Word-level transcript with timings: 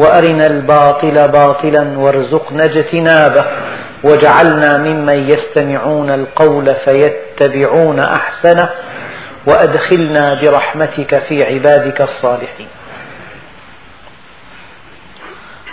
وأرنا 0.00 0.46
الباطل 0.46 1.28
باطلا 1.28 1.98
وارزقنا 1.98 2.64
اجتنابه 2.64 3.44
واجعلنا 4.04 4.76
ممن 4.78 5.30
يستمعون 5.30 6.10
القول 6.10 6.74
فيتبعون 6.74 8.00
أحسنه 8.00 8.68
وأدخلنا 9.46 10.40
برحمتك 10.42 11.18
في 11.18 11.44
عبادك 11.44 12.00
الصالحين. 12.00 12.68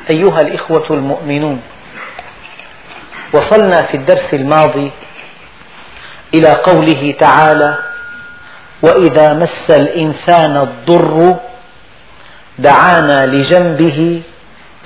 أيها 0.10 0.42
الإخوة 0.42 0.86
المؤمنون 0.90 1.62
وصلنا 3.34 3.82
في 3.82 3.98
الدرس 3.98 4.34
الماضي 4.34 4.92
إلى 6.34 6.52
قوله 6.52 7.16
تعالى 7.20 7.78
وإذا 8.82 9.34
مس 9.34 9.72
الإنسان 9.72 10.58
الضر 10.58 11.36
دعانا 12.60 13.26
لجنبه 13.26 14.22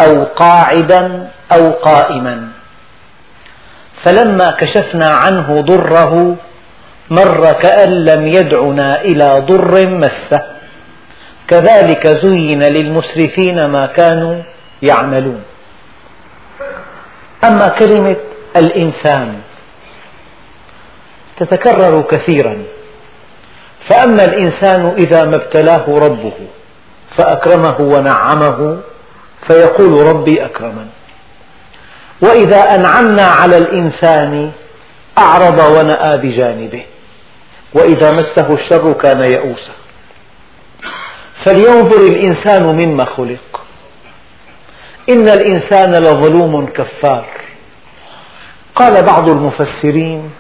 أو 0.02 0.24
قاعدا 0.24 1.28
أو 1.54 1.72
قائما. 1.72 2.48
فلما 4.04 4.52
كشفنا 4.52 5.10
عنه 5.10 5.62
ضره 5.62 6.36
مر 7.10 7.52
كأن 7.52 8.06
لم 8.06 8.28
يدعنا 8.28 9.02
إلى 9.02 9.44
ضر 9.46 9.90
مسه. 9.90 10.42
كذلك 11.48 12.08
زين 12.08 12.64
للمسرفين 12.64 13.66
ما 13.66 13.86
كانوا 13.86 14.42
يعملون. 14.82 15.44
أما 17.44 17.68
كلمة 17.68 18.16
الإنسان 18.58 19.40
تتكرر 21.40 22.02
كثيرا. 22.02 22.64
فأما 23.90 24.26
الإنسان 24.26 24.94
إذا 24.98 25.26
ما 25.26 25.36
ابتلاه 25.36 25.86
ربه 25.90 26.34
فأكرمه 27.18 27.82
ونعمه 27.82 28.80
فيقول 29.48 30.08
ربي 30.08 30.46
أكرمن. 30.46 30.88
وإذا 32.22 32.76
أنعمنا 32.76 33.24
على 33.24 33.58
الإنسان 33.58 34.52
أعرض 35.18 35.60
ونأى 35.76 36.18
بجانبه. 36.18 36.84
وإذا 37.74 38.12
مسه 38.12 38.54
الشر 38.54 38.94
كان 38.94 39.22
يئوسا 39.22 39.74
فلينظر 41.46 42.02
الإنسان 42.02 42.76
مما 42.76 43.06
خلق. 43.06 43.62
إن 45.10 45.30
الإنسان 45.30 45.92
لظلوم 45.96 46.66
كفار. 46.66 47.26
قال 48.76 49.04
بعض 49.06 49.30
المفسرين 49.30 50.32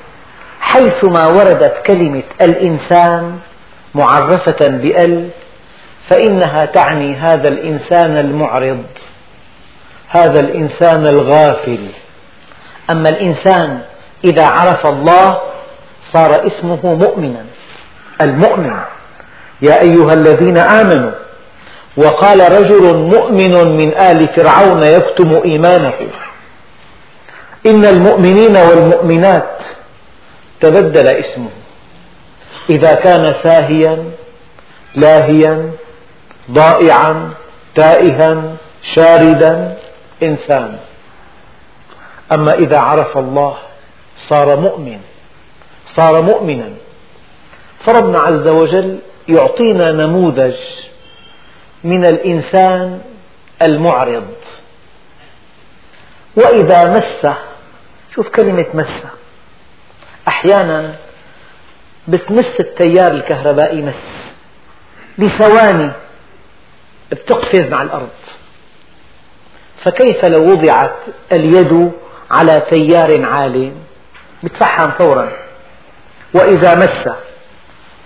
حيثما 0.59 1.27
وردت 1.27 1.73
كلمة 1.85 2.23
الإنسان 2.41 3.39
معرفة 3.95 4.67
بأل 4.67 5.29
فإنها 6.09 6.65
تعني 6.65 7.15
هذا 7.15 7.47
الإنسان 7.47 8.17
المعرض 8.17 8.83
هذا 10.07 10.39
الإنسان 10.39 11.07
الغافل. 11.07 11.87
أما 12.89 13.09
الإنسان 13.09 13.81
إذا 14.23 14.45
عرف 14.45 14.85
الله 14.85 15.41
صار 16.11 16.47
اسمه 16.47 16.95
مؤمنا 16.95 17.45
المؤمن. 18.21 18.73
يا 19.61 19.81
أيها 19.81 20.13
الذين 20.13 20.57
آمنوا 20.57 21.11
وقال 21.97 22.51
رجل 22.51 22.97
مؤمن 22.97 23.77
من 23.77 23.97
آل 23.97 24.27
فرعون 24.27 24.83
يكتم 24.83 25.41
إيمانه 25.45 25.93
إن 27.65 27.85
المؤمنين 27.85 28.57
والمؤمنات 28.57 29.57
تبدل 30.61 31.07
اسمه. 31.07 31.49
إذا 32.69 32.93
كان 32.93 33.35
ساهيا 33.43 34.03
لاهيا 34.95 35.71
ضائعا 36.51 37.33
تائها 37.75 38.55
شاردا 38.83 39.77
إنسان. 40.23 40.77
أما 42.31 42.53
إذا 42.53 42.79
عرف 42.79 43.17
الله 43.17 43.57
صار 44.29 44.55
مؤمن 44.55 44.99
صار 45.85 46.21
مؤمنا. 46.21 46.69
فربنا 47.85 48.19
عز 48.19 48.47
وجل 48.47 48.99
يعطينا 49.29 49.91
نموذج 49.91 50.55
من 51.83 52.05
الإنسان 52.05 53.01
المعرض. 53.67 54.27
وإذا 56.35 56.85
مسه 56.85 57.35
شوف 58.15 58.29
كلمة 58.29 58.65
مسه. 58.73 59.09
أحيانا 60.27 60.95
بتمس 62.07 62.59
التيار 62.59 63.11
الكهربائي 63.11 63.81
مس. 63.81 64.33
بثواني. 65.19 65.91
بتقفز 67.11 67.69
مع 67.69 67.81
الأرض. 67.81 68.09
فكيف 69.83 70.25
لو 70.25 70.51
وضعت 70.51 70.95
اليد 71.31 71.91
على 72.31 72.61
تيار 72.69 73.25
عال؟ 73.25 73.71
بتفحم 74.43 74.91
فورا. 74.91 75.31
وإذا 76.33 76.75
مس 76.75 77.09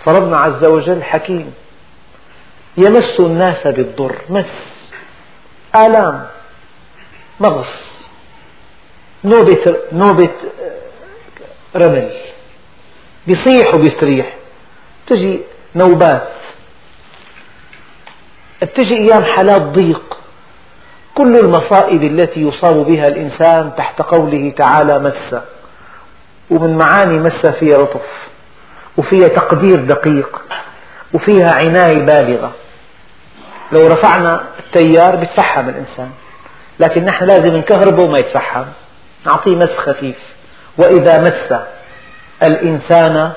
فربنا 0.06 0.38
عز 0.38 0.66
وجل 0.66 1.04
حكيم 1.04 1.54
يمس 2.78 3.20
الناس 3.20 3.68
بالضر. 3.68 4.22
مس 4.30 4.92
آلام 5.76 6.28
مغص. 7.40 8.06
نوبة, 9.24 9.76
نوبة 9.92 10.34
رمل. 11.76 12.12
بيصيح 13.28 13.76
وبيستريح. 13.76 14.34
تجي 15.08 15.42
نوبات. 15.76 16.35
تجي 18.66 18.98
أيام 18.98 19.24
حالات 19.24 19.62
ضيق. 19.62 20.18
كل 21.16 21.38
المصائب 21.38 22.04
التي 22.04 22.42
يصاب 22.42 22.76
بها 22.76 23.08
الإنسان 23.08 23.72
تحت 23.78 24.02
قوله 24.02 24.54
تعالى 24.58 25.00
مس. 25.00 25.36
ومن 26.50 26.78
معاني 26.78 27.18
مس 27.18 27.46
فيها 27.46 27.78
لطف 27.78 28.28
وفيها 28.98 29.28
تقدير 29.28 29.80
دقيق 29.80 30.42
وفيها 31.14 31.52
عناية 31.56 32.06
بالغة. 32.06 32.52
لو 33.72 33.88
رفعنا 33.88 34.44
التيار 34.60 35.16
بيتفحم 35.16 35.70
الإنسان 35.70 36.10
لكن 36.80 37.06
نحن 37.06 37.26
لازم 37.26 37.56
نكهربه 37.56 38.04
وما 38.04 38.18
يتفحم. 38.18 38.66
نعطيه 39.26 39.56
مس 39.56 39.78
خفيف. 39.78 40.18
وإذا 40.78 41.22
مس 41.22 41.60
الإنسان 42.44 43.32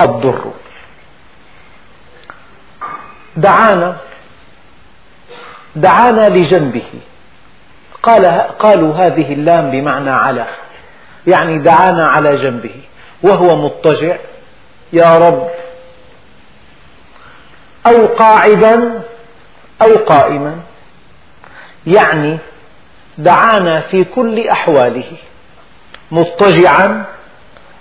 الضر. 0.00 0.52
دعانا 3.36 3.96
دعانا 5.76 6.28
لجنبه. 6.28 6.84
قال 8.02 8.26
قالوا 8.58 8.94
هذه 8.94 9.32
اللام 9.32 9.70
بمعنى 9.70 10.10
على. 10.10 10.46
يعني 11.26 11.58
دعانا 11.58 12.08
على 12.08 12.36
جنبه. 12.36 12.74
وهو 13.22 13.56
مضطجع. 13.56 14.16
يا 14.92 15.18
رب. 15.18 15.48
أو 17.86 18.06
قاعدا 18.06 19.00
أو 19.82 19.96
قائما. 19.96 20.56
يعني 21.86 22.38
دعانا 23.18 23.80
في 23.80 24.04
كل 24.04 24.48
أحواله. 24.48 25.12
مضطجعا 26.10 27.04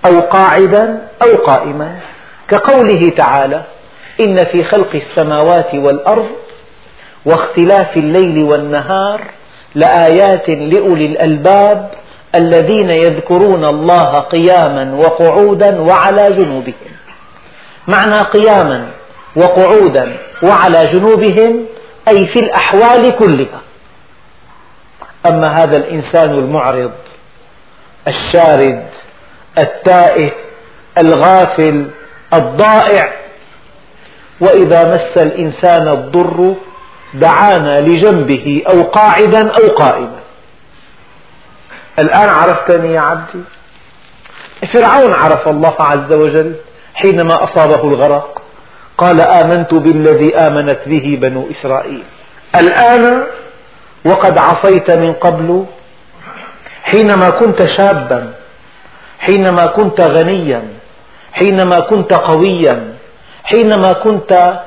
أو 0.05 0.19
قاعدا 0.19 1.07
أو 1.21 1.35
قائما. 1.35 1.99
كقوله 2.47 3.09
تعالى 3.09 3.63
إن 4.19 4.43
في 4.43 4.63
خلق 4.63 4.95
السماوات 4.95 5.75
والأرض 5.75 6.42
واختلاف 7.25 7.97
الليل 7.97 8.43
والنهار 8.43 9.21
لآيات 9.75 10.49
لأولي 10.49 11.05
الألباب 11.05 11.91
الذين 12.35 12.89
يذكرون 12.89 13.65
الله 13.65 14.19
قياما 14.19 14.95
وقعودا 14.95 15.81
وعلى 15.81 16.31
جنوبهم. 16.31 16.93
معنى 17.87 18.19
قياما 18.19 18.87
وقعودا 19.35 20.17
وعلى 20.43 20.85
جنوبهم 20.85 21.65
أي 22.07 22.27
في 22.27 22.39
الأحوال 22.39 23.15
كلها. 23.15 23.61
أما 25.25 25.63
هذا 25.63 25.77
الإنسان 25.77 26.29
المعرض 26.29 26.91
الشارد 28.07 28.83
التائه 29.57 30.31
الغافل 30.97 31.87
الضائع 32.33 33.13
وإذا 34.41 34.93
مس 34.93 35.23
الإنسان 35.23 35.87
الضر 35.87 36.55
دعانا 37.13 37.81
لجنبه 37.81 38.63
أو 38.69 38.81
قاعدا 38.81 39.51
أو 39.51 39.67
قائما. 39.67 40.19
الآن 41.99 42.29
عرفتني 42.29 42.93
يا 42.93 43.01
عبدي؟ 43.01 43.43
فرعون 44.73 45.13
عرف 45.13 45.47
الله 45.47 45.75
عز 45.79 46.11
وجل 46.13 46.55
حينما 46.93 47.43
أصابه 47.43 47.83
الغرق. 47.83 48.41
قال 48.97 49.21
آمنت 49.21 49.73
بالذي 49.73 50.35
آمنت 50.35 50.79
به 50.85 51.17
بنو 51.21 51.47
إسرائيل. 51.51 52.03
الآن 52.55 53.23
وقد 54.05 54.37
عصيت 54.37 54.91
من 54.91 55.13
قبل. 55.13 55.65
حينما 56.83 57.29
كنت 57.29 57.65
شابا 57.65 58.33
حينما 59.19 59.65
كنت 59.65 60.01
غنيا 60.01 60.63
حينما 61.33 61.79
كنت 61.79 62.13
قويا 62.13 62.93
حينما 63.43 63.93
كنت 63.93 64.61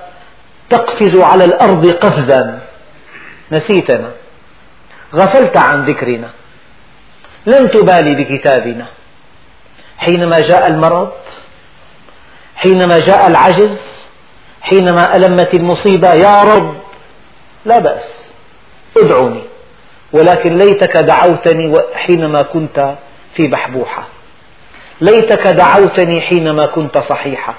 تقفز 0.70 1.16
على 1.16 1.44
الأرض 1.44 1.86
قفزا. 1.86 2.60
نسيتنا. 3.52 4.10
غفلت 5.14 5.56
عن 5.56 5.84
ذكرنا. 5.84 6.30
لم 7.46 7.66
تبالي 7.66 8.14
بكتابنا. 8.14 8.86
حينما 9.98 10.36
جاء 10.36 10.66
المرض 10.66 11.12
حينما 12.56 12.98
جاء 12.98 13.26
العجز 13.26 13.80
حينما 14.60 15.16
ألمت 15.16 15.54
المصيبة 15.54 16.12
يا 16.14 16.42
رب 16.42 16.74
لا 17.64 17.78
بأس. 17.78 18.32
ادعوني. 18.96 19.42
ولكن 20.12 20.58
ليتك 20.58 20.96
دعوتني 20.96 21.74
حينما 21.94 22.42
كنت 22.42 22.94
في 23.34 23.46
بحبوحة. 23.46 24.08
ليتك 25.00 25.46
دعوتني 25.46 26.20
حينما 26.20 26.66
كنت 26.66 26.98
صحيحة. 26.98 27.54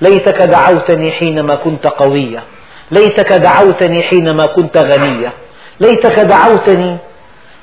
ليتك 0.00 0.42
دعوتني 0.42 1.12
حينما 1.12 1.54
كنت 1.54 1.86
قوية. 1.86 2.42
ليتك 2.90 3.32
دعوتني 3.32 4.02
حينما 4.02 4.46
كنت 4.46 4.76
غنية. 4.76 5.32
ليتك 5.80 6.20
دعوتني 6.20 6.98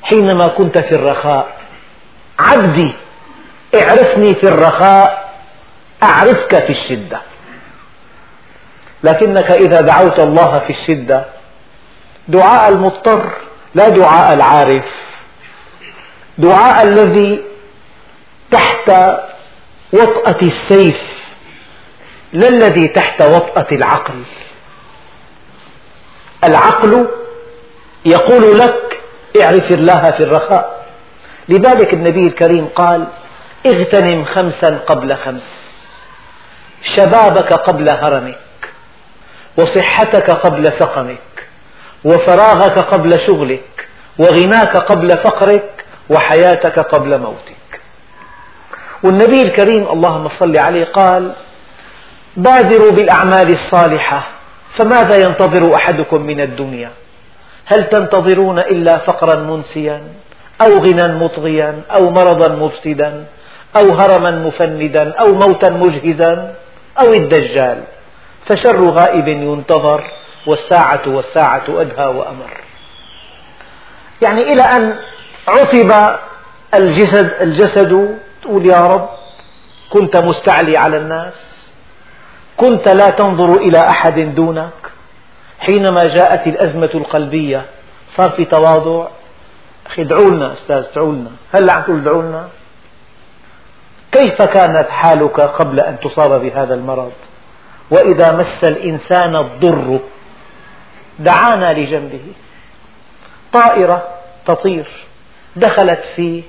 حينما 0.02 0.48
كنت 0.48 0.78
في 0.78 0.92
الرخاء. 0.92 1.46
عبدي 2.38 2.92
اعرفني 3.74 4.34
في 4.34 4.48
الرخاء. 4.48 5.32
أعرفك 6.02 6.64
في 6.64 6.70
الشدة. 6.70 7.20
لكنك 9.04 9.50
إذا 9.50 9.80
دعوت 9.80 10.20
الله 10.20 10.58
في 10.58 10.70
الشدة 10.70 11.24
دعاء 12.28 12.68
المضطر 12.68 13.30
لا 13.74 13.88
دعاء 13.88 14.34
العارف. 14.34 14.84
دعاء 16.38 16.82
الذي 16.82 17.42
تحت 18.50 18.88
وطأة 19.92 20.38
السيف. 20.42 21.11
لا 22.32 22.48
الذي 22.48 22.88
تحت 22.88 23.22
وطأة 23.22 23.66
العقل. 23.72 24.22
العقل 26.44 27.08
يقول 28.04 28.58
لك 28.58 29.00
اعرف 29.42 29.70
الله 29.70 30.10
في 30.10 30.22
الرخاء. 30.22 30.86
لذلك 31.48 31.94
النبي 31.94 32.26
الكريم 32.26 32.66
قال 32.66 33.06
اغتنم 33.66 34.24
خمسا 34.24 34.78
قبل 34.86 35.16
خمس. 35.16 35.42
شبابك 36.82 37.52
قبل 37.52 37.90
هرمك. 37.90 38.38
وصحتك 39.58 40.30
قبل 40.30 40.72
سقمك. 40.72 41.48
وفراغك 42.04 42.78
قبل 42.78 43.20
شغلك. 43.20 43.88
وغناك 44.18 44.76
قبل 44.76 45.18
فقرك. 45.18 45.84
وحياتك 46.10 46.78
قبل 46.78 47.18
موتك. 47.18 47.80
والنبي 49.02 49.42
الكريم 49.42 49.88
اللهم 49.88 50.28
صل 50.28 50.56
عليه 50.56 50.84
قال 50.84 51.32
بادروا 52.36 52.90
بالأعمال 52.90 53.50
الصالحة 53.50 54.22
فماذا 54.76 55.16
ينتظر 55.16 55.74
أحدكم 55.74 56.22
من 56.22 56.40
الدنيا؟ 56.40 56.90
هل 57.66 57.84
تنتظرون 57.84 58.58
إلا 58.58 58.98
فقرا 58.98 59.36
منسيا 59.36 60.02
أو 60.62 60.78
غنى 60.78 61.08
مطغيا 61.08 61.80
أو 61.90 62.10
مرضا 62.10 62.48
مفسدا 62.48 63.24
أو 63.76 63.92
هرما 63.92 64.30
مفندا 64.30 65.14
أو 65.14 65.34
موتا 65.34 65.70
مجهزا 65.70 66.54
أو 66.98 67.12
الدجال؟ 67.12 67.82
فشر 68.46 68.84
غائب 68.84 69.28
ينتظر 69.28 70.04
والساعة 70.46 71.02
والساعة 71.06 71.64
أدهى 71.68 72.06
وأمر. 72.06 72.60
يعني 74.22 74.52
إلى 74.52 74.62
أن 74.62 74.96
عصب 75.48 75.92
الجسد, 76.74 77.30
الجسد 77.40 78.18
تقول 78.42 78.66
يا 78.66 78.86
رب 78.86 79.08
كنت 79.90 80.16
مستعلي 80.16 80.76
على 80.76 80.96
الناس 80.96 81.51
كنت 82.56 82.88
لا 82.88 83.10
تنظر 83.10 83.56
إلى 83.56 83.78
أحد 83.78 84.18
دونك. 84.18 84.92
حينما 85.58 86.04
جاءت 86.16 86.46
الأزمة 86.46 86.90
القلبية 86.94 87.64
صار 88.16 88.30
في 88.30 88.44
تواضع. 88.44 89.08
أخي 89.86 90.02
ادعوا 90.02 90.30
لنا 90.30 90.52
أستاذ 90.52 90.76
ادعوا 90.76 91.12
لنا. 91.12 91.30
هلا 91.52 91.72
عم 91.72 91.82
تقول 91.82 92.00
ادعوا 92.00 92.22
لنا؟ 92.22 92.48
كيف 94.12 94.42
كانت 94.42 94.88
حالك 94.90 95.40
قبل 95.40 95.80
أن 95.80 96.00
تصاب 96.00 96.40
بهذا 96.42 96.74
المرض؟ 96.74 97.12
وإذا 97.90 98.32
مس 98.32 98.64
الإنسان 98.64 99.36
الضر 99.36 100.00
دعانا 101.18 101.72
لجنبه. 101.72 102.24
طائرة 103.52 104.08
تطير. 104.46 104.90
دخلت 105.56 106.00
في 106.16 106.42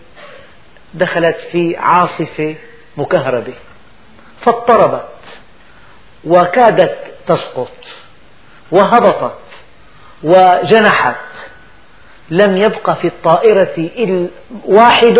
دخلت 0.94 1.38
في 1.52 1.78
عاصفة 1.78 2.56
مكهربة. 2.98 3.54
فاضطربت. 4.42 5.13
وكادت 6.26 6.98
تسقط 7.28 7.72
وهبطت 8.72 9.38
وجنحت. 10.24 11.16
لم 12.30 12.58
يبق 12.58 12.94
في 12.94 13.08
الطائرة 13.08 13.90
واحد 14.66 15.20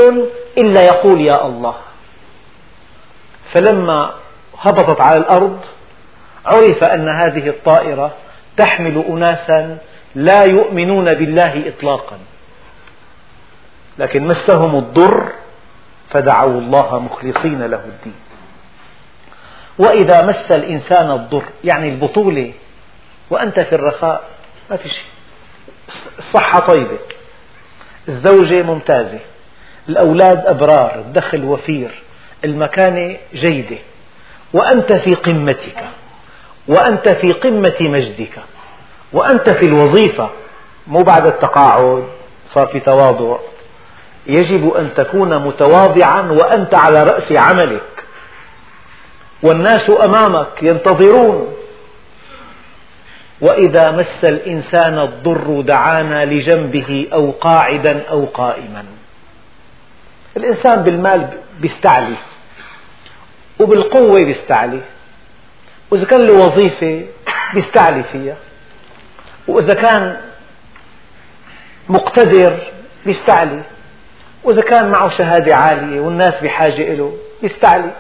إلا 0.58 0.82
يقول 0.82 1.22
يا 1.22 1.46
الله. 1.46 1.76
فلما 3.54 4.14
هبطت 4.60 5.02
على 5.02 5.18
الأرض 5.18 5.60
عرف 6.46 6.84
أن 6.84 7.10
هذه 7.10 7.48
الطائرة 7.50 8.12
تحمل 8.58 9.04
أناسا 9.10 9.78
لا 10.16 10.44
يؤمنون 10.44 11.14
بالله 11.14 11.68
إطلاقا. 11.68 12.18
لكن 14.00 14.28
مسهم 14.28 14.76
الضر 14.76 15.32
فدعوا 16.10 16.62
الله 16.62 17.00
مخلصين 17.00 17.64
له 17.64 17.82
الدين. 17.86 18.16
وإذا 19.78 20.22
مس 20.22 20.52
الإنسان 20.52 21.12
الضر 21.12 21.44
يعني 21.64 21.90
البطولة 21.90 22.54
وأنت 23.30 23.60
في 23.60 23.76
الرخاء 23.76 24.24
ما 24.70 24.78
في 24.78 24.90
شيء. 24.90 25.06
الصحة 26.20 26.60
طيبة. 26.60 26.98
الزوجة 28.10 28.64
ممتازة. 28.64 29.20
الأولاد 29.90 30.46
أبرار 30.48 30.96
الدخل 30.96 31.44
وفير 31.44 31.92
المكانة 32.46 33.18
جيدة. 33.34 33.78
وأنت 34.54 34.94
في 34.94 35.16
قمتك. 35.16 35.84
وأنت 36.68 37.10
في 37.10 37.32
قمة 37.32 37.76
مجدك. 37.82 38.40
وأنت 39.14 39.50
في 39.50 39.66
الوظيفة. 39.66 40.30
مو 40.88 41.04
بعد 41.04 41.28
التقاعد 41.28 42.04
صار 42.54 42.68
في 42.68 42.80
تواضع. 42.80 43.38
يجب 44.28 44.74
أن 44.74 44.94
تكون 44.94 45.38
متواضعا 45.38 46.22
وأنت 46.22 46.76
على 46.76 47.04
رأس 47.04 47.32
عملك. 47.32 47.82
والناس 49.44 49.92
أمامك 50.06 50.64
ينتظرون. 50.64 51.54
وإذا 53.42 53.92
مس 53.92 54.24
الإنسان 54.24 55.00
الضر 55.00 55.62
دعانا 55.62 56.26
لجنبه 56.26 57.08
أو 57.14 57.32
قاعدا 57.32 58.04
أو 58.10 58.26
قائما. 58.26 58.86
الإنسان 60.38 60.84
بالمال 60.84 61.28
بيستعلي 61.60 62.16
وبالقوة 63.60 64.24
بيستعلي 64.26 64.80
وإذا 65.92 66.06
كان 66.06 66.22
له 66.22 66.46
وظيفة 66.46 67.06
بيستعلي 67.54 68.04
فيها 68.04 68.36
وإذا 69.48 69.74
كان 69.74 70.18
مقتدر 71.90 72.58
بيستعلي 73.06 73.62
وإذا 74.44 74.62
كان 74.62 74.90
معه 74.90 75.10
شهادة 75.18 75.56
عالية 75.56 76.00
والناس 76.00 76.34
بحاجة 76.44 76.94
له 76.96 77.18
بيستعلي. 77.42 77.92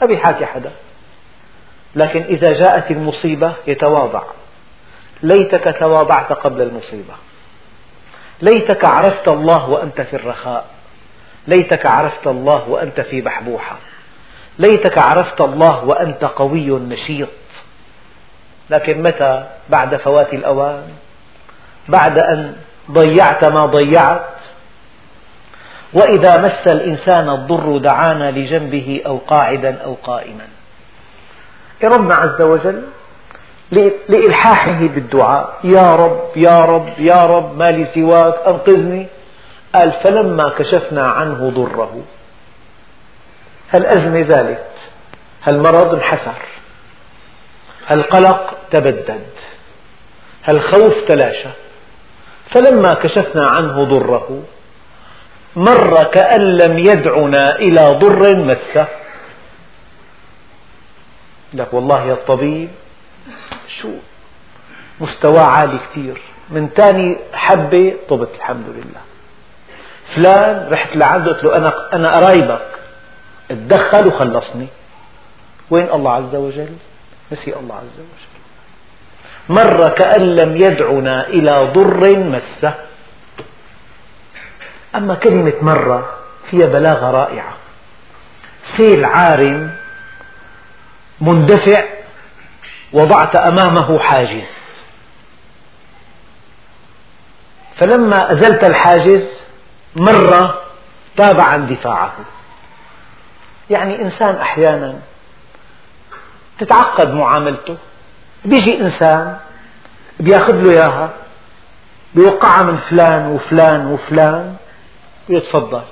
ما 0.00 0.06
بيحاكي 0.06 0.46
حدا 0.46 0.70
لكن 1.96 2.22
إذا 2.22 2.52
جاءت 2.52 2.90
المصيبة 2.90 3.52
يتواضع. 3.66 4.22
ليتك 5.22 5.76
تواضعت 5.78 6.32
قبل 6.32 6.62
المصيبة. 6.62 7.14
ليتك 8.42 8.84
عرفت 8.84 9.28
الله 9.28 9.68
وأنت 9.68 10.00
في 10.00 10.16
الرخاء. 10.16 10.64
ليتك 11.46 11.86
عرفت 11.86 12.26
الله 12.26 12.68
وأنت 12.68 13.00
في 13.00 13.20
بحبوحة. 13.20 13.76
ليتك 14.58 14.98
عرفت 14.98 15.40
الله 15.40 15.84
وأنت 15.84 16.24
قوي 16.24 16.70
نشيط. 16.70 17.28
لكن 18.70 19.02
متى؟ 19.02 19.46
بعد 19.68 19.96
فوات 19.96 20.34
الأوان. 20.34 20.88
بعد 21.88 22.18
أن 22.18 22.56
ضيعت 22.90 23.44
ما 23.44 23.66
ضيعت. 23.66 24.35
وإذا 25.96 26.36
مس 26.40 26.66
الإنسان 26.66 27.30
الضر 27.30 27.78
دعانا 27.78 28.30
لجنبه 28.30 29.02
أو 29.06 29.18
قاعدا 29.18 29.82
أو 29.84 29.94
قائما. 30.02 30.46
ربنا 31.84 32.14
عز 32.14 32.42
وجل 32.42 32.82
لإلحاحه 34.08 34.80
بالدعاء. 34.80 35.58
يا 35.64 35.94
رب 35.94 36.36
يا 36.36 36.60
رب 36.60 36.88
يا 36.98 37.22
رب 37.26 37.58
ما 37.58 37.70
لي 37.70 37.86
سواك 37.94 38.34
أنقذني. 38.46 39.06
قال 39.74 39.92
فلما 39.92 40.52
كشفنا 40.58 41.06
عنه 41.06 41.50
ضره. 41.50 42.02
هالأزمة 43.70 44.22
زالت 44.22 44.70
هالمرض 45.42 45.94
انحسر؟ 45.94 46.42
هالقلق 47.86 48.54
تبدد؟ 48.70 49.26
هالخوف 50.44 50.94
تلاشى؟ 51.08 51.48
فلما 52.50 52.94
كشفنا 52.94 53.46
عنه 53.46 53.84
ضره 53.84 54.42
مر 55.56 56.04
كأن 56.04 56.40
لم 56.40 56.78
يدعنا 56.78 57.56
إلى 57.56 57.98
ضر 57.98 58.36
مسه. 58.36 58.86
لك 61.54 61.74
والله 61.74 62.04
يا 62.06 62.12
الطبيب 62.12 62.68
شو؟ 63.80 63.90
مستوى 65.00 65.38
عالي 65.38 65.78
كثير. 65.78 66.20
من 66.50 66.68
ثاني 66.68 67.16
حبة 67.32 67.94
طبت 68.08 68.30
الحمد 68.36 68.66
لله. 68.68 69.00
فلان 70.14 70.68
رحت 70.72 70.96
لعنده 70.96 71.32
قلت 71.32 71.44
له 71.44 71.56
أنا 71.56 71.72
أنا 71.92 72.16
قرايبك. 72.16 72.68
تدخل 73.48 74.06
وخلصني. 74.06 74.66
وين 75.70 75.90
الله 75.90 76.12
عز 76.12 76.34
وجل؟ 76.34 76.76
نسي 77.32 77.56
الله 77.56 77.74
عز 77.74 77.98
وجل. 77.98 78.36
مر 79.48 79.88
كأن 79.88 80.36
لم 80.36 80.56
يدعنا 80.56 81.28
إلى 81.28 81.70
ضر 81.72 82.18
مسه. 82.18 82.74
أما 84.96 85.14
كلمة 85.14 85.52
مرة 85.62 86.16
فيها 86.50 86.66
بلاغة 86.66 87.10
رائعة. 87.10 87.52
سيل 88.76 89.04
عارم 89.04 89.70
مندفع 91.20 91.84
وضعت 92.92 93.36
أمامه 93.36 93.98
حاجز. 93.98 94.46
فلما 97.76 98.32
أزلت 98.32 98.64
الحاجز 98.64 99.24
مر 99.96 100.54
تاب 101.16 101.40
عن 101.40 101.66
دفاعه. 101.66 102.12
يعني 103.70 104.02
إنسان 104.02 104.36
أحيانا 104.36 104.98
تتعقد 106.58 107.14
معاملته. 107.14 107.76
بيجي 108.44 108.80
إنسان 108.80 109.36
بياخذ 110.20 110.54
له 110.54 110.70
إياها 110.70 111.10
بيوقعها 112.14 112.62
من 112.62 112.76
فلان 112.76 113.26
وفلان 113.26 113.86
وفلان. 113.86 114.56
ويتفضل 115.30 115.82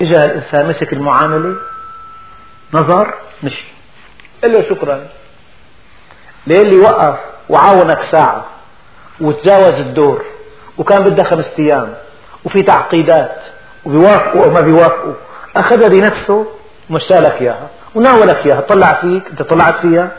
إجا 0.00 0.24
الإنسان 0.24 0.68
مسك 0.68 0.92
المعاملة 0.92 1.56
نظر 2.74 3.14
مشي. 3.42 3.64
قال 4.42 4.52
له 4.52 4.68
شكرا. 4.68 5.06
ليه 6.46 6.62
اللي 6.62 6.76
وقف 6.78 7.18
وعاونك 7.48 8.02
ساعة 8.12 8.44
وتجاوز 9.20 9.72
الدور 9.80 10.24
وكان 10.78 11.04
بدها 11.04 11.24
خمسة 11.24 11.52
أيام 11.58 11.94
وفي 12.44 12.62
تعقيدات 12.62 13.36
وبيوافقوا 13.84 14.44
أو 14.44 14.50
ما 14.50 14.60
بيوافقوا 14.60 15.14
أخذها 15.56 15.88
بنفسه 15.88 16.46
ومشالك 16.90 17.42
إياها 17.42 17.68
وناولك 17.94 18.46
إياها. 18.46 18.60
طلع 18.60 18.92
فيك 19.00 19.26
أنت 19.30 19.42
طلعت 19.42 19.76
فيها 19.76 20.10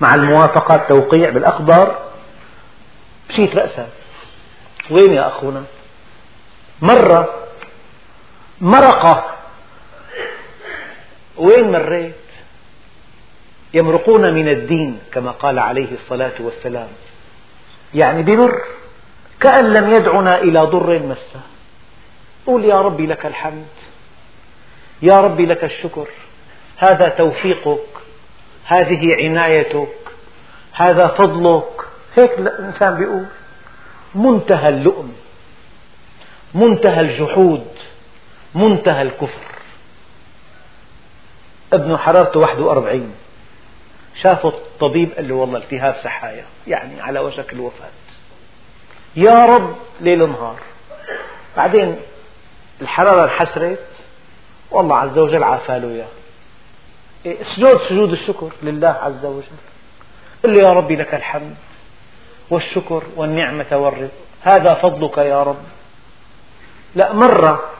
مع 0.00 0.14
الموافقة 0.14 0.74
التوقيع 0.74 1.30
بالأخضر 1.30 1.94
مشيت 3.30 3.56
رأسا 3.56 3.86
وين 4.90 5.12
يا 5.12 5.28
أخونا؟ 5.28 5.62
مرة 6.82 7.34
مرقة. 8.60 9.24
وين 11.36 11.72
مريت؟ 11.72 12.14
يمرقون 13.74 14.34
من 14.34 14.48
الدين 14.48 14.98
كما 15.12 15.30
قال 15.30 15.58
عليه 15.58 15.94
الصلاة 15.94 16.32
والسلام. 16.40 16.88
يعني 17.94 18.22
بمر 18.22 18.52
كأن 19.40 19.72
لم 19.72 19.92
يدعنا 19.92 20.38
إلى 20.38 20.60
ضر 20.60 20.98
مسه. 20.98 21.40
قول 22.46 22.64
يا 22.64 22.80
ربي 22.80 23.06
لك 23.06 23.26
الحمد 23.26 23.66
يا 25.02 25.16
ربي 25.16 25.46
لك 25.46 25.64
الشكر. 25.64 26.08
هذا 26.76 27.08
توفيقك 27.08 27.88
هذه 28.66 29.16
عنايتك 29.16 29.98
هذا 30.72 31.06
فضلك. 31.06 31.70
هيك 32.16 32.38
الإنسان 32.38 32.94
بيقول 32.96 33.26
منتهى 34.14 34.68
اللؤم. 34.68 35.12
منتهى 36.54 37.00
الجحود 37.00 37.66
منتهى 38.54 39.02
الكفر. 39.02 39.44
ابنه 41.72 41.96
حرارته 41.96 42.40
41 42.40 43.14
شافه 44.22 44.48
الطبيب 44.48 45.12
قال 45.12 45.28
له 45.28 45.34
والله 45.34 45.58
التهاب 45.58 45.96
سحايا 46.02 46.44
يعني 46.66 47.00
على 47.00 47.20
وشك 47.20 47.52
الوفاة. 47.52 47.90
يا 49.16 49.44
رب 49.44 49.76
ليل 50.00 50.28
نهار. 50.30 50.58
بعدين 51.56 51.96
الحرارة 52.82 53.24
انحسرت 53.24 53.86
والله 54.70 54.96
عز 54.96 55.18
وجل 55.18 55.42
عافاله 55.42 55.88
إياه. 55.88 57.42
اسجد 57.42 57.80
سجود 57.88 58.12
الشكر 58.12 58.52
لله 58.62 58.88
عز 58.88 59.24
وجل. 59.24 59.46
قل 60.44 60.54
له 60.54 60.62
يا 60.62 60.72
ربي 60.72 60.96
لك 60.96 61.14
الحمد 61.14 61.54
والشكر 62.50 63.02
والنعمة 63.16 63.66
والرضا 63.72 64.08
هذا 64.42 64.74
فضلك 64.74 65.18
يا 65.18 65.42
رب. 65.42 65.64
لا 66.94 67.12
مرة 67.12 67.70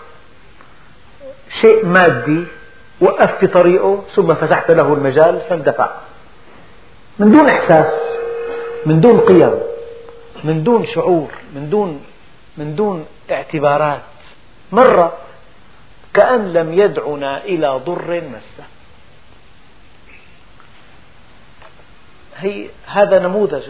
شيء 1.60 1.86
مادي 1.86 2.44
وقفت 3.00 3.38
في 3.38 3.46
طريقه 3.46 4.02
ثم 4.14 4.34
فسحت 4.34 4.70
له 4.70 4.94
المجال 4.94 5.40
فاندفع 5.48 5.90
من 7.18 7.32
دون 7.32 7.48
إحساس 7.48 7.92
من 8.86 9.00
دون 9.00 9.20
قيم 9.20 9.54
من 10.44 10.62
دون 10.62 10.86
شعور 10.86 11.30
من 11.54 11.70
دون 11.70 12.04
من 12.56 12.76
دون 12.76 13.06
اعتبارات. 13.30 14.00
مرة 14.72 15.12
كأن 16.14 16.52
لم 16.52 16.72
يدعنا 16.72 17.44
إلى 17.44 17.80
ضر 17.86 18.20
مسه. 18.20 18.64
هي 22.36 22.66
هذا 22.86 23.18
نموذج 23.18 23.62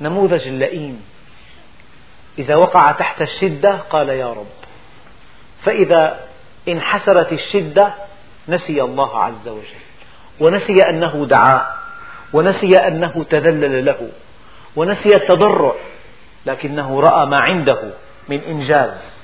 نموذج 0.00 0.46
اللئيم 0.46 1.04
إذا 2.38 2.56
وقع 2.56 2.92
تحت 2.92 3.22
الشدة 3.22 3.76
قال 3.90 4.08
يا 4.08 4.32
رب. 4.32 4.46
فإذا 5.62 6.20
انحسرت 6.68 7.32
الشدة 7.32 7.94
نسي 8.48 8.82
الله 8.82 9.18
عز 9.18 9.48
وجل. 9.48 9.84
ونسي 10.40 10.82
أنه 10.82 11.26
دعاه 11.26 11.66
ونسي 12.32 12.76
أنه 12.76 13.24
تذلل 13.30 13.84
له. 13.84 14.08
ونسي 14.76 15.16
التضرع. 15.16 15.74
لكنه 16.46 17.00
رأى 17.00 17.26
ما 17.26 17.38
عنده 17.38 17.90
من 18.28 18.40
إنجاز. 18.40 19.14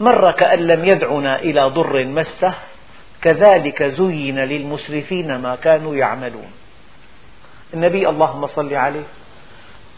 مر 0.00 0.32
كأن 0.32 0.58
لم 0.58 0.84
يدعنا 0.84 1.38
إلى 1.38 1.62
ضر 1.62 2.04
مسه 2.04 2.54
كذلك 3.22 3.82
زين 3.82 4.38
للمسرفين 4.38 5.36
ما 5.36 5.56
كانوا 5.56 5.96
يعملون. 5.96 6.52
النبي 7.74 8.08
اللهم 8.08 8.46
صل 8.46 8.74
عليه. 8.74 9.04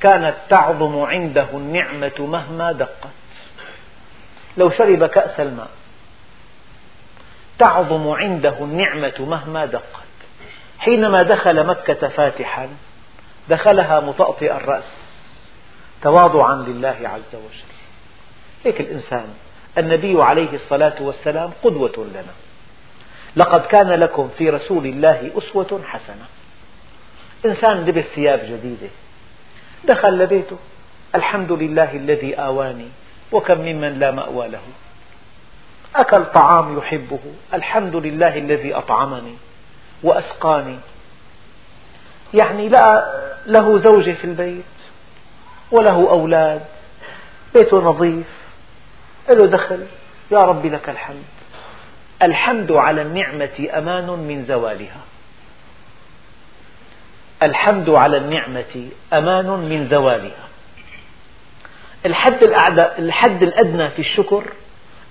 كانت 0.03 0.35
تعظم 0.51 1.01
عنده 1.01 1.47
النعمة 1.53 2.13
مهما 2.19 2.73
دقت. 2.73 3.13
لو 4.57 4.71
شرب 4.71 5.07
كأس 5.07 5.41
الماء. 5.41 5.71
تعظم 7.59 8.09
عنده 8.09 8.55
النعمة 8.61 9.15
مهما 9.19 9.67
دقت. 9.67 9.85
حينما 10.79 11.23
دخل 11.23 11.67
مكة 11.67 12.09
فاتحا 12.09 12.69
دخلها 13.49 14.01
مطأطئ 14.01 14.53
الرأس 14.57 14.93
تواضعا 16.03 16.55
لله 16.55 16.97
عز 17.05 17.35
وجل. 17.35 17.73
هيك 18.65 18.81
الإنسان 18.81 19.35
النبي 19.79 20.23
عليه 20.23 20.55
الصلاة 20.55 21.03
والسلام 21.03 21.51
قدوة 21.65 22.07
لنا. 22.15 22.33
لقد 23.37 23.61
كان 23.61 23.89
لكم 23.89 24.31
في 24.39 24.51
رسول 24.51 24.87
الله 24.87 25.31
أسوة 25.39 25.83
حسنة. 25.87 26.27
إنسان 27.45 27.85
لبس 27.85 28.05
ثياب 28.05 28.39
جديدة. 28.39 28.91
دخل 29.85 30.19
لبيته. 30.19 30.59
الحمد 31.15 31.53
لله 31.53 31.97
الذي 31.97 32.35
آواني 32.35 32.89
وكم 33.33 33.61
ممن 33.61 33.99
لا 33.99 34.11
مأوى 34.11 34.49
له. 34.49 34.61
أكل 35.97 36.25
طعام 36.25 36.79
يحبه 36.79 37.21
الحمد 37.55 37.97
لله 37.97 38.39
الذي 38.39 38.75
أطعمني 38.75 39.35
وأسقاني. 40.03 40.79
يعني 42.35 42.69
لا 42.69 43.13
له 43.47 43.79
زوجة 43.79 44.13
في 44.13 44.25
البيت 44.25 44.65
وله 45.71 46.11
أولاد. 46.11 46.63
بيته 47.55 47.81
نظيف 47.81 48.27
له 49.29 49.47
دخل. 49.47 49.87
يا 50.31 50.39
ربي 50.39 50.69
لك 50.69 50.89
الحمد. 50.89 51.25
الحمد 52.23 52.73
على 52.73 53.03
النعمة 53.03 53.69
أمان 53.77 54.11
من 54.11 54.45
زوالها. 54.49 55.01
الحمد 57.43 57.91
على 57.91 58.17
النعمة 58.17 58.89
أمان 59.13 59.47
من 59.47 59.89
زوالها 59.89 60.49
الحد, 62.07 62.43
الحد 62.99 63.43
الأدنى 63.43 63.91
في 63.91 63.99
الشكر 63.99 64.45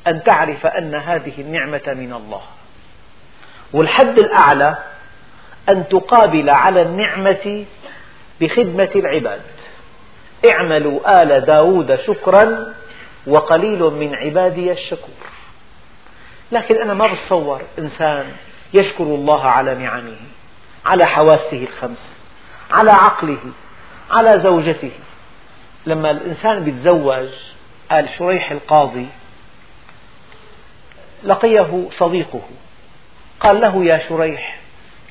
أن 0.07 0.23
تعرف 0.23 0.65
أن 0.65 0.95
هذه 0.95 1.41
النعمة 1.41 1.81
من 1.87 2.13
الله. 2.13 2.41
والحد 3.73 4.19
الأعلى 4.19 4.77
أن 5.69 5.87
تقابل 5.87 6.49
على 6.49 6.81
النعمة 6.81 7.65
بخدمة 8.41 8.89
العباد. 8.95 9.41
اعملوا 10.49 11.23
آل 11.23 11.45
داود 11.45 11.95
شكرا 11.95 12.73
وقليل 13.27 13.79
من 13.79 14.15
عبادي 14.15 14.71
الشكور. 14.71 15.25
لكن 16.51 16.75
أنا 16.75 16.93
ما 16.93 17.07
بتصور 17.07 17.61
إنسان 17.79 18.25
يشكر 18.73 19.03
الله 19.03 19.47
على 19.47 19.75
نعمه 19.75 20.17
على 20.85 21.05
حواسه 21.05 21.63
الخمس. 21.63 22.20
على 22.71 22.91
عقله 22.91 23.39
على 24.11 24.39
زوجته. 24.39 24.91
لما 25.85 26.11
الإنسان 26.11 26.67
يتزوج 26.67 27.29
قال 27.91 28.09
شريح 28.17 28.51
القاضي 28.51 29.07
لقيه 31.23 31.89
صديقه. 31.97 32.41
قال 33.39 33.61
له 33.61 33.85
يا 33.85 33.97
شريح 34.09 34.59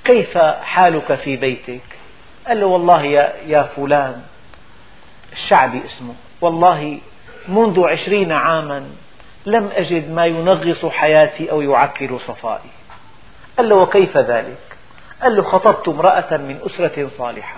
كيف 0.04 0.38
حالك 0.62 1.14
في 1.14 1.36
بيتك؟ 1.36 1.80
قال 2.46 2.60
له 2.60 2.66
والله 2.66 3.02
يا, 3.02 3.32
يا 3.46 3.62
فلان 3.62 4.22
الشعبي 5.32 5.82
اسمه. 5.86 6.14
والله 6.40 7.00
منذ 7.48 7.84
عشرين 7.84 8.32
عاما 8.32 8.90
لم 9.46 9.70
أجد 9.72 10.10
ما 10.10 10.26
ينغص 10.26 10.86
حياتي 10.86 11.50
أو 11.50 11.60
يعكر 11.60 12.18
صفائي. 12.18 12.70
قال 13.58 13.68
له 13.68 13.76
وكيف 13.76 14.16
ذلك؟ 14.16 14.76
قال 15.22 15.36
له 15.36 15.42
خطبت 15.42 15.88
امرأة 15.88 16.36
من 16.36 16.60
أسرة 16.66 17.10
صالحة. 17.18 17.56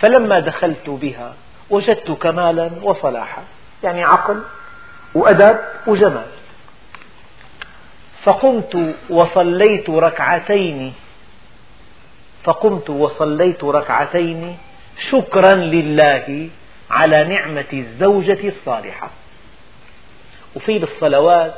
فلما 0.00 0.40
دخلت 0.40 0.88
بها 0.90 1.34
وجدت 1.70 2.10
كمالا 2.10 2.70
وصلاحا 2.82 3.42
يعني 3.84 4.04
عقل 4.04 4.42
وأدب 5.14 5.58
وجمال. 5.86 6.26
فقمت 8.22 8.94
وصليت 9.10 9.90
ركعتين 9.90 10.94
فقمت 12.44 12.90
وصليت 12.90 13.64
ركعتين 13.64 14.58
شكرا 15.10 15.54
لله 15.54 16.48
على 16.90 17.24
نعمة 17.24 17.66
الزوجة 17.72 18.48
الصالحة. 18.48 19.10
وفي 20.56 20.78
بالصلوات 20.78 21.54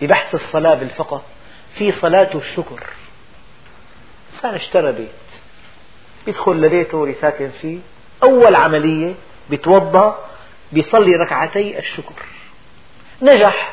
ببحث 0.00 0.34
الصلاة 0.34 0.74
بالفقه 0.74 1.22
في 1.74 1.92
صلاة 1.92 2.30
الشكر. 2.34 2.82
إنسان 4.44 4.54
اشترى 4.54 4.92
بيت. 4.92 5.08
يدخل 6.26 6.52
لبيته 6.52 7.04
اللي 7.04 7.14
ساكن 7.14 7.50
فيه. 7.60 7.78
أول 8.22 8.54
عملية 8.54 9.14
بيتوضأ 9.50 10.28
بيصلي 10.72 11.10
ركعتي 11.26 11.78
الشكر. 11.78 12.14
نجح. 13.22 13.72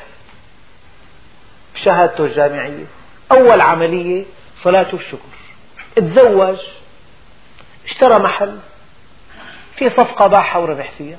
بشهادته 1.76 2.26
الجامعية. 2.26 2.86
أول 3.32 3.62
عملية 3.62 4.26
صلاة 4.64 4.94
الشكر. 4.94 5.36
تزوج 5.96 6.58
اشترى 7.86 8.20
محل. 8.20 8.60
في 9.78 9.90
صفقة 9.90 10.28
باعها 10.28 10.58
وربح 10.58 10.92
فيها. 10.98 11.18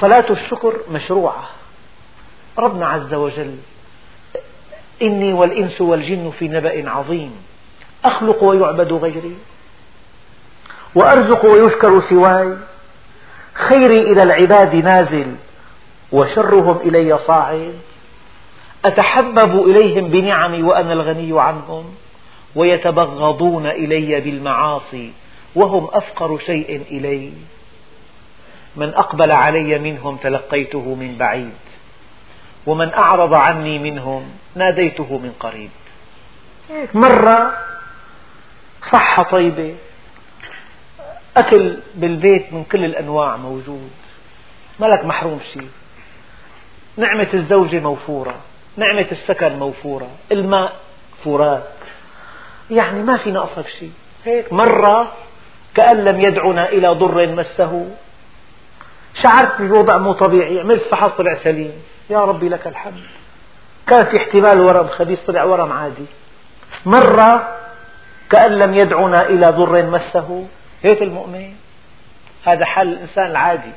صلاة 0.00 0.30
الشكر 0.30 0.80
مشروعة. 0.90 1.50
ربنا 2.58 2.88
عز 2.88 3.14
وجل 3.14 3.58
إني 5.02 5.32
والإنس 5.32 5.80
والجن 5.80 6.32
في 6.38 6.48
نبأ 6.48 6.90
عظيم. 6.90 7.32
أخلق 8.04 8.44
ويعبد 8.44 8.92
غيري. 8.92 9.36
وأرزق 10.94 11.44
ويشكر 11.44 12.00
سواي. 12.00 12.56
خيري 13.54 14.00
إلى 14.00 14.22
العباد 14.22 14.74
نازل 14.74 15.34
وشرهم 16.12 16.78
إلي 16.84 17.18
صاعد 17.18 17.74
أتحبب 18.84 19.66
إليهم 19.66 20.08
بنعمي 20.08 20.62
وأنا 20.62 20.92
الغني 20.92 21.40
عنهم. 21.40 21.94
ويتبغضون 22.54 23.66
إلي 23.66 24.20
بالمعاصي 24.20 25.12
وهم 25.54 25.88
أفقر 25.92 26.38
شيء 26.38 26.82
إلي. 26.90 27.32
من 28.76 28.94
أقبل 28.94 29.32
علي 29.32 29.78
منهم 29.78 30.16
تلقيته 30.16 30.94
من 30.94 31.16
بعيد. 31.18 31.52
ومن 32.66 32.92
أعرض 32.92 33.34
عني 33.34 33.78
منهم 33.78 34.30
ناديته 34.54 35.18
من 35.18 35.32
قريب. 35.40 35.70
مرة 36.94 37.58
صحة 38.92 39.22
طيبة 39.22 39.74
أكل 41.36 41.76
بالبيت 41.94 42.52
من 42.52 42.64
كل 42.64 42.84
الأنواع 42.84 43.36
موجود 43.36 43.90
ما 44.80 44.86
لك 44.86 45.04
محروم 45.04 45.40
شيء. 45.52 45.68
نعمة 46.96 47.28
الزوجة 47.34 47.80
موفورة 47.80 48.34
نعمة 48.76 49.06
السكن 49.12 49.52
موفورة 49.52 50.10
الماء 50.32 50.76
فرات 51.24 51.64
يعني 52.70 53.02
ما 53.02 53.16
في 53.16 53.30
نقصك 53.30 53.68
شيء. 53.68 53.92
هيك 54.24 54.52
مرة 54.52 55.12
كأن 55.74 56.04
لم 56.04 56.20
يدعنا 56.20 56.68
إلى 56.68 56.88
ضر 56.88 57.26
مسه. 57.26 57.90
شعرت 59.22 59.62
بوضع 59.62 59.98
مو 59.98 60.12
طبيعي 60.12 60.60
عملت 60.60 60.82
فحص 60.82 61.10
طلع 61.10 61.34
سليم 61.34 61.72
يا 62.10 62.18
ربي 62.18 62.48
لك 62.48 62.66
الحمد. 62.66 63.02
كان 63.86 64.04
في 64.04 64.16
احتمال 64.16 64.60
ورم 64.60 64.88
خبيث 64.88 65.20
طلع 65.20 65.44
ورم 65.44 65.72
عادي 65.72 66.06
مرة 66.86 67.58
كأن 68.30 68.52
لم 68.52 68.74
يدعنا 68.74 69.26
إلى 69.26 69.46
ضر 69.46 69.82
مسه. 69.82 70.46
هيك 70.82 71.02
المؤمن. 71.02 71.54
هذا 72.44 72.64
حال 72.64 72.88
الإنسان 72.88 73.26
العادي. 73.26 73.72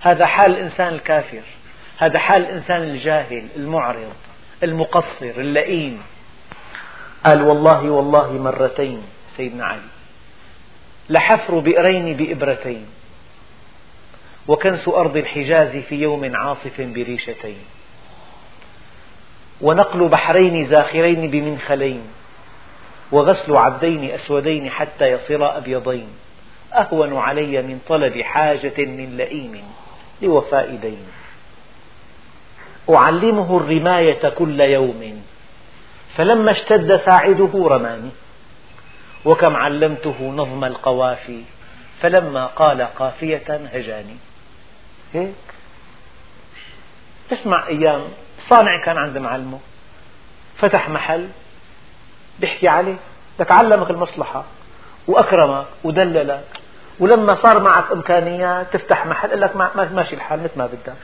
هذا 0.00 0.26
حال 0.26 0.50
الإنسان 0.50 0.88
الكافر. 0.88 1.42
هذا 1.98 2.18
حال 2.18 2.42
الإنسان 2.42 2.82
الجاهل 2.82 3.48
المعرض 3.56 4.12
المقصر 4.62 5.34
اللئيم. 5.36 6.02
قال 7.26 7.42
والله 7.42 7.90
والله 7.90 8.32
مرتين 8.32 9.02
سيدنا 9.36 9.66
علي. 9.66 9.80
لحفر 11.10 11.58
بئرين 11.58 12.16
بإبرتين. 12.16 12.86
وكنس 14.48 14.88
أرض 14.88 15.16
الحجاز 15.16 15.76
في 15.76 15.94
يوم 15.94 16.36
عاصف 16.36 16.80
بريشتين. 16.80 17.64
ونقل 19.60 20.08
بحرين 20.08 20.66
زاخرين 20.66 21.30
بمنخلين. 21.30 22.02
وغسل 23.12 23.56
عبدين 23.56 24.10
أسودين 24.10 24.70
حتى 24.70 25.06
يصيرا 25.06 25.56
أبيضين. 25.56 26.08
أهون 26.72 27.16
علي 27.16 27.62
من 27.62 27.80
طلب 27.88 28.20
حاجة 28.20 28.74
من 28.78 29.16
لئيم 29.16 29.62
لوفاء 30.22 30.78
دين. 30.82 31.06
أعلمه 32.94 33.56
الرماية 33.56 34.28
كل 34.28 34.60
يوم. 34.60 35.22
فلما 36.16 36.50
اشتد 36.50 36.96
ساعده 36.96 37.50
رماني. 37.54 38.10
وكم 39.24 39.56
علمته 39.56 40.22
نظم 40.22 40.64
القوافي. 40.64 41.42
فلما 42.00 42.46
قال 42.46 42.82
قافية 42.82 43.60
هجاني. 43.72 44.16
هيك؟ 45.14 45.34
تسمع 47.30 47.66
أيام 47.66 48.04
صانع 48.48 48.84
كان 48.84 48.98
عند 48.98 49.18
معلمه 49.18 49.58
فتح 50.58 50.88
محل 50.88 51.28
بيحكي 52.40 52.68
عليه 52.68 52.96
لك 53.40 53.50
علمك 53.50 53.90
المصلحة 53.90 54.44
وأكرمك 55.06 55.66
ودللك 55.84 56.44
ولما 57.00 57.34
صار 57.34 57.60
معك 57.60 57.92
إمكانيات 57.92 58.72
تفتح 58.72 59.06
محل 59.06 59.30
قال 59.30 59.40
لك 59.40 59.56
ماشي 59.92 60.14
الحال 60.14 60.42
مثل 60.42 60.58
ما 60.58 60.66
بدك. 60.66 60.94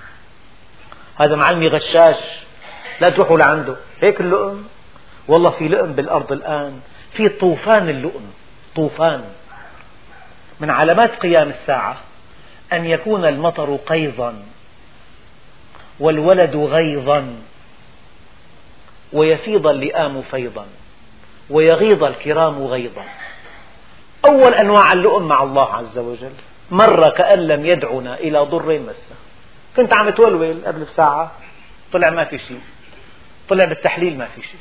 هذا 1.17 1.37
معلمي 1.37 1.69
غشاش 1.69 2.17
لا 3.01 3.11
تروحوا 3.11 3.39
لعنده. 3.39 3.77
هيك 4.01 4.21
اللؤم 4.21 4.69
والله 5.29 5.51
في 5.51 5.69
لؤم 5.69 5.93
بالأرض 5.93 6.33
الآن 6.33 6.81
في 7.13 7.29
طوفان 7.29 7.89
اللؤم 7.89 8.33
طوفان 8.77 9.25
من 10.61 10.71
علامات 10.71 11.21
قيام 11.21 11.49
الساعة. 11.49 11.97
أن 12.75 12.87
يكون 12.87 13.25
المطر 13.25 13.77
قيظا 13.77 14.43
والولد 16.01 16.57
غيظا 16.57 17.37
ويفيض 19.13 19.67
اللئام 19.67 20.23
فيضا 20.23 20.67
ويغيض 21.51 22.05
الكرام 22.05 22.65
غيظا 22.65 23.05
أول 24.25 24.55
أنواع 24.55 24.93
اللؤم 24.93 25.29
مع 25.29 25.43
الله 25.43 25.75
عز 25.75 25.99
وجل 25.99 26.33
مر 26.71 27.11
كأن 27.11 27.39
لم 27.39 27.67
يدعنا 27.67 28.15
إلى 28.15 28.39
ضر 28.39 28.79
مسه 28.79 29.15
كنت 29.77 29.93
عم 29.93 30.11
تولول 30.11 30.67
قبل 30.67 30.85
بساعة 30.85 31.33
طلع 31.93 32.11
ما 32.11 32.25
في 32.25 32.39
شيء 32.39 32.61
طلع 33.49 33.65
بالتحليل 33.65 34.19
ما 34.19 34.25
في 34.25 34.43
شيء 34.43 34.61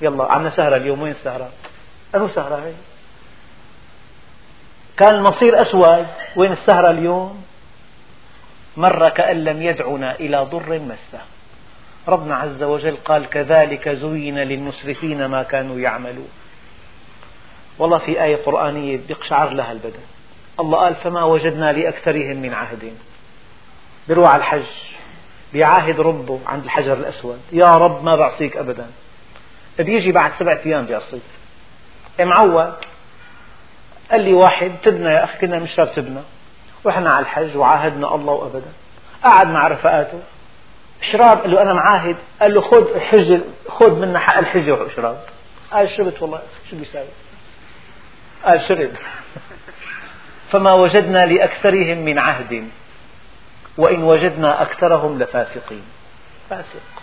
يلا 0.00 0.32
عنا 0.32 0.50
سهرة 0.50 0.76
اليوم 0.76 1.02
وين 1.02 1.12
السهرة؟ 1.12 1.50
أنو 2.14 2.28
سهرة 2.28 2.56
هي؟ 2.56 2.72
كان 4.98 5.14
المصير 5.14 5.62
أسود 5.62 6.06
وين 6.36 6.52
السهرة 6.52 6.90
اليوم؟ 6.90 7.44
مر 8.76 9.08
كأن 9.08 9.44
لم 9.44 9.62
يدعنا 9.62 10.14
إلى 10.14 10.38
ضر 10.38 10.78
مسه 10.78 11.20
ربنا 12.08 12.36
عز 12.36 12.62
وجل 12.62 12.96
قال 12.96 13.28
كذلك 13.28 13.88
زين 13.88 14.38
للمسرفين 14.38 15.26
ما 15.26 15.42
كانوا 15.42 15.78
يعملون. 15.78 16.28
والله 17.78 17.98
في 17.98 18.22
آية 18.24 18.36
قرآنية 18.36 19.00
بيقشعر 19.08 19.48
لها 19.50 19.72
البدن. 19.72 20.00
الله 20.60 20.78
قال 20.78 20.94
فما 20.94 21.24
وجدنا 21.24 21.72
لأكثرهم 21.72 22.36
من 22.36 22.54
عهد. 22.54 22.92
بيروح 24.08 24.30
على 24.30 24.40
الحج. 24.40 24.62
بيعاهد 25.52 26.00
ربه 26.00 26.40
عند 26.46 26.64
الحجر 26.64 26.92
الأسود. 26.92 27.40
يا 27.52 27.76
رب 27.76 28.04
ما 28.04 28.16
بعصيك 28.16 28.56
أبدا. 28.56 28.86
بيجي 29.78 30.12
بعد 30.12 30.32
سبعة 30.38 30.60
أيام 30.66 30.86
بيعصيك. 30.86 31.22
معود 32.20 32.74
قال 34.10 34.20
لي 34.20 34.32
واحد 34.32 34.72
تبنا 34.82 35.12
يا 35.12 35.24
أخي 35.24 35.38
كنا 35.38 35.58
نشرب 35.58 35.92
تبنا 35.94 36.22
رحنا 36.86 37.10
على 37.10 37.22
الحج 37.22 37.56
وعاهدنا 37.56 38.14
الله 38.14 38.32
وأبدا 38.32 38.72
قعد 39.24 39.46
مع 39.46 39.68
رفقاته. 39.68 40.20
شراب 41.12 41.40
قال 41.40 41.50
له 41.50 41.62
أنا 41.62 41.72
معاهد. 41.72 42.16
قال 42.40 42.54
له 42.54 42.60
خذ 42.60 42.94
الحج 42.94 43.40
خذ 43.68 44.00
منا 44.00 44.18
حق 44.18 44.38
الحجة 44.38 44.72
وشراب 44.74 45.20
قال 45.72 45.90
شربت 45.90 46.22
والله. 46.22 46.42
شو 46.70 46.76
بيساوي؟ 46.76 47.08
قال 48.44 48.60
شرب. 48.60 48.90
فما 50.50 50.72
وجدنا 50.72 51.26
لأكثرهم 51.26 51.98
من 51.98 52.18
عهد 52.18 52.68
وإن 53.78 54.02
وجدنا 54.02 54.62
أكثرهم 54.62 55.18
لفاسقين. 55.18 55.84
فاسق. 56.50 56.97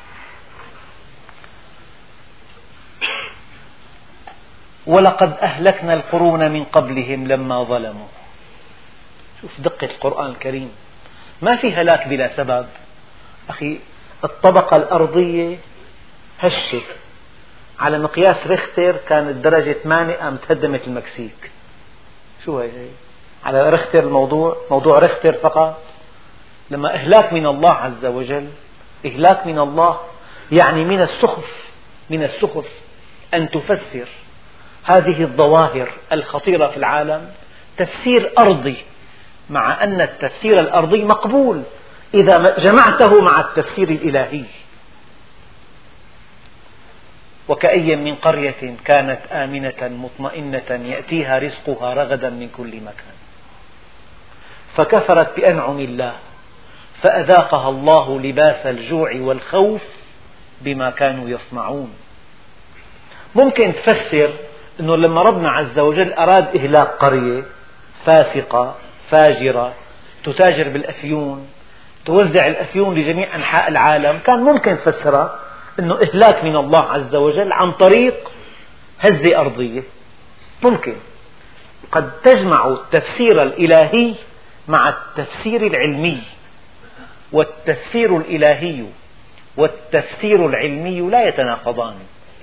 ولقد 4.87 5.37
أهلكنا 5.41 5.93
القرون 5.93 6.51
من 6.51 6.63
قبلهم 6.63 7.27
لما 7.27 7.63
ظلموا. 7.63 8.07
شوف 9.41 9.61
دقة 9.61 9.85
القرآن 9.85 10.29
الكريم. 10.29 10.71
ما 11.41 11.55
في 11.55 11.73
هلاك 11.73 12.07
بلا 12.07 12.35
سبب. 12.35 12.65
أخي 13.49 13.79
الطبقة 14.23 14.77
الأرضية 14.77 15.57
هشة. 16.39 16.81
على 17.79 17.99
مقياس 17.99 18.47
ريختر 18.47 18.97
كانت 18.97 19.35
درجة 19.45 19.73
8 19.73 20.13
قام 20.13 20.35
تهدمت 20.35 20.87
المكسيك. 20.87 21.51
شو 22.45 22.59
هي 22.59 22.69
على 23.45 23.69
ريختر 23.69 23.99
الموضوع 23.99 24.57
موضوع 24.71 24.99
ريختر 24.99 25.33
فقط. 25.33 25.81
لما 26.69 26.93
إهلاك 26.93 27.33
من 27.33 27.45
الله 27.45 27.71
عز 27.71 28.05
وجل 28.05 28.49
إهلاك 29.05 29.47
من 29.47 29.59
الله 29.59 29.99
يعني 30.51 30.85
من 30.85 31.01
السخف 31.01 31.69
من 32.09 32.23
السخف 32.23 32.67
أن 33.33 33.49
تفسر. 33.49 34.07
هذه 34.85 35.21
الظواهر 35.21 35.89
الخطيرة 36.11 36.67
في 36.67 36.77
العالم 36.77 37.31
تفسير 37.77 38.33
أرضي 38.39 38.77
مع 39.49 39.83
أن 39.83 40.01
التفسير 40.01 40.59
الأرضي 40.59 41.03
مقبول 41.03 41.63
إذا 42.13 42.55
جمعته 42.59 43.21
مع 43.21 43.39
التفسير 43.39 43.89
الإلهي. 43.89 44.43
وكأي 47.47 47.95
من 47.95 48.15
قرية 48.15 48.75
كانت 48.85 49.19
آمنة 49.31 49.81
مطمئنة 49.81 50.87
يأتيها 50.89 51.37
رزقها 51.39 51.93
رغدا 51.93 52.29
من 52.29 52.49
كل 52.57 52.75
مكان. 52.75 53.15
فكفرت 54.75 55.37
بأنعم 55.37 55.79
الله 55.79 56.13
فأذاقها 57.01 57.69
الله 57.69 58.19
لباس 58.19 58.65
الجوع 58.65 59.11
والخوف 59.15 59.81
بما 60.61 60.89
كانوا 60.89 61.29
يصنعون. 61.29 61.93
ممكن 63.35 63.73
تفسر 63.75 64.29
أنه 64.79 64.95
لما 64.95 65.21
ربنا 65.21 65.51
عز 65.51 65.79
وجل 65.79 66.13
أراد 66.13 66.55
إهلاك 66.55 66.87
قرية 66.87 67.43
فاسقة 68.05 68.75
فاجرة 69.09 69.73
تتاجر 70.23 70.69
بالأفيون 70.69 71.47
توزع 72.05 72.47
الأفيون 72.47 72.95
لجميع 72.95 73.35
أنحاء 73.35 73.67
العالم 73.67 74.19
كان 74.25 74.39
ممكن 74.39 74.77
تفسرها 74.77 75.39
أنه 75.79 76.01
إهلاك 76.01 76.43
من 76.43 76.55
الله 76.55 76.83
عز 76.91 77.15
وجل 77.15 77.53
عن 77.53 77.71
طريق 77.71 78.31
هزة 78.99 79.39
أرضية. 79.39 79.83
ممكن. 80.63 80.95
قد 81.91 82.11
تجمع 82.21 82.67
التفسير 82.67 83.41
الإلهي 83.41 84.15
مع 84.67 84.89
التفسير 84.89 85.67
العلمي 85.67 86.21
والتفسير 87.31 88.17
الإلهي 88.17 88.85
والتفسير 89.57 90.45
العلمي 90.45 91.01
لا 91.01 91.27
يتناقضان 91.27 91.95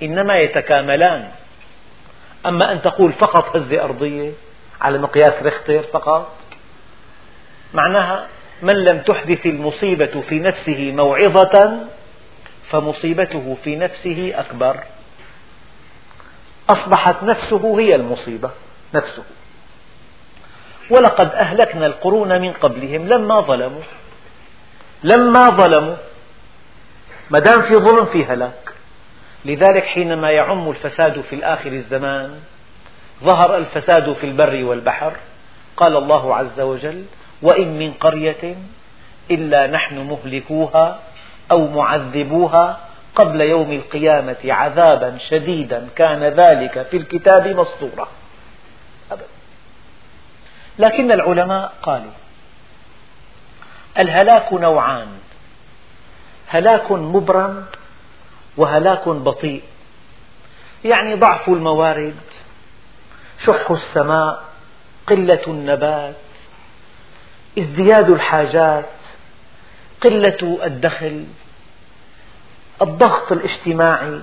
إنما 0.03 0.37
يتكاملان. 0.37 1.27
أما 2.45 2.71
أن 2.71 2.81
تقول 2.81 3.13
فقط 3.13 3.55
هزة 3.55 3.83
أرضية 3.83 4.31
على 4.81 4.97
مقياس 4.97 5.43
ريختر 5.43 5.83
فقط؟ 5.83 6.35
معناها 7.73 8.27
من 8.61 8.83
لم 8.83 8.99
تحدث 8.99 9.45
المصيبة 9.45 10.21
في 10.29 10.39
نفسه 10.39 10.91
موعظة 10.91 11.77
فمصيبته 12.69 13.57
في 13.63 13.75
نفسه 13.75 14.31
أكبر. 14.35 14.83
أصبحت 16.69 17.23
نفسه 17.23 17.79
هي 17.79 17.95
المصيبة 17.95 18.49
نفسه. 18.93 19.23
ولقد 20.89 21.31
أهلكنا 21.33 21.85
القرون 21.85 22.41
من 22.41 22.51
قبلهم 22.51 23.07
لما 23.07 23.41
ظلموا 23.41 23.81
لما 25.03 25.49
ظلموا. 25.49 25.95
ما 27.29 27.39
دام 27.39 27.61
في 27.61 27.75
ظلم 27.75 28.05
في 28.05 28.25
هلاك. 28.25 28.62
لذلك 29.45 29.83
حينما 29.83 30.31
يعم 30.31 30.69
الفساد 30.69 31.21
في 31.21 31.45
آخر 31.45 31.71
الزمان 31.71 32.39
ظهر 33.23 33.57
الفساد 33.57 34.13
في 34.13 34.25
البر 34.25 34.63
والبحر 34.63 35.13
قال 35.77 35.97
الله 35.97 36.35
عز 36.35 36.59
وجل 36.59 37.05
وإن 37.41 37.79
من 37.79 37.93
قرية 37.93 38.55
إلا 39.31 39.67
نحن 39.67 39.97
مهلكوها 39.97 40.99
أو 41.51 41.67
معذبوها 41.67 42.79
قبل 43.15 43.41
يوم 43.41 43.71
القيامة 43.71 44.37
عذابا 44.45 45.17
شديدا 45.29 45.87
كان 45.95 46.23
ذلك 46.23 46.87
في 46.91 46.97
الكتاب 46.97 47.47
مسطورا 47.47 48.07
أبدا. 49.11 49.25
لكن 50.79 51.11
العلماء 51.11 51.73
قالوا 51.81 52.11
الهلاك 53.99 54.53
نوعان 54.53 55.07
هلاك 56.47 56.91
مبرم 56.91 57.65
وهلاك 58.57 59.09
بطيء. 59.09 59.63
يعني 60.85 61.15
ضعف 61.15 61.49
الموارد 61.49 62.15
شح 63.45 63.71
السماء 63.71 64.43
قلة 65.07 65.41
النبات 65.47 66.15
ازدياد 67.59 68.09
الحاجات 68.09 68.85
قلة 70.01 70.59
الدخل 70.63 71.25
الضغط 72.81 73.31
الاجتماعي. 73.31 74.21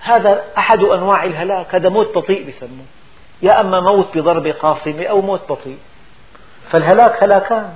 هذا 0.00 0.44
أحد 0.58 0.78
أنواع 0.80 1.24
الهلاك. 1.24 1.74
هذا 1.74 1.88
موت 1.88 2.14
بطيء 2.18 2.48
بسموه 2.48 2.86
يا 3.42 3.60
أما 3.60 3.80
موت 3.80 4.18
بضربة 4.18 4.52
قاصمة 4.52 5.04
أو 5.06 5.20
موت 5.20 5.52
بطيء. 5.52 5.78
فالهلاك 6.70 7.22
هلاكان. 7.22 7.74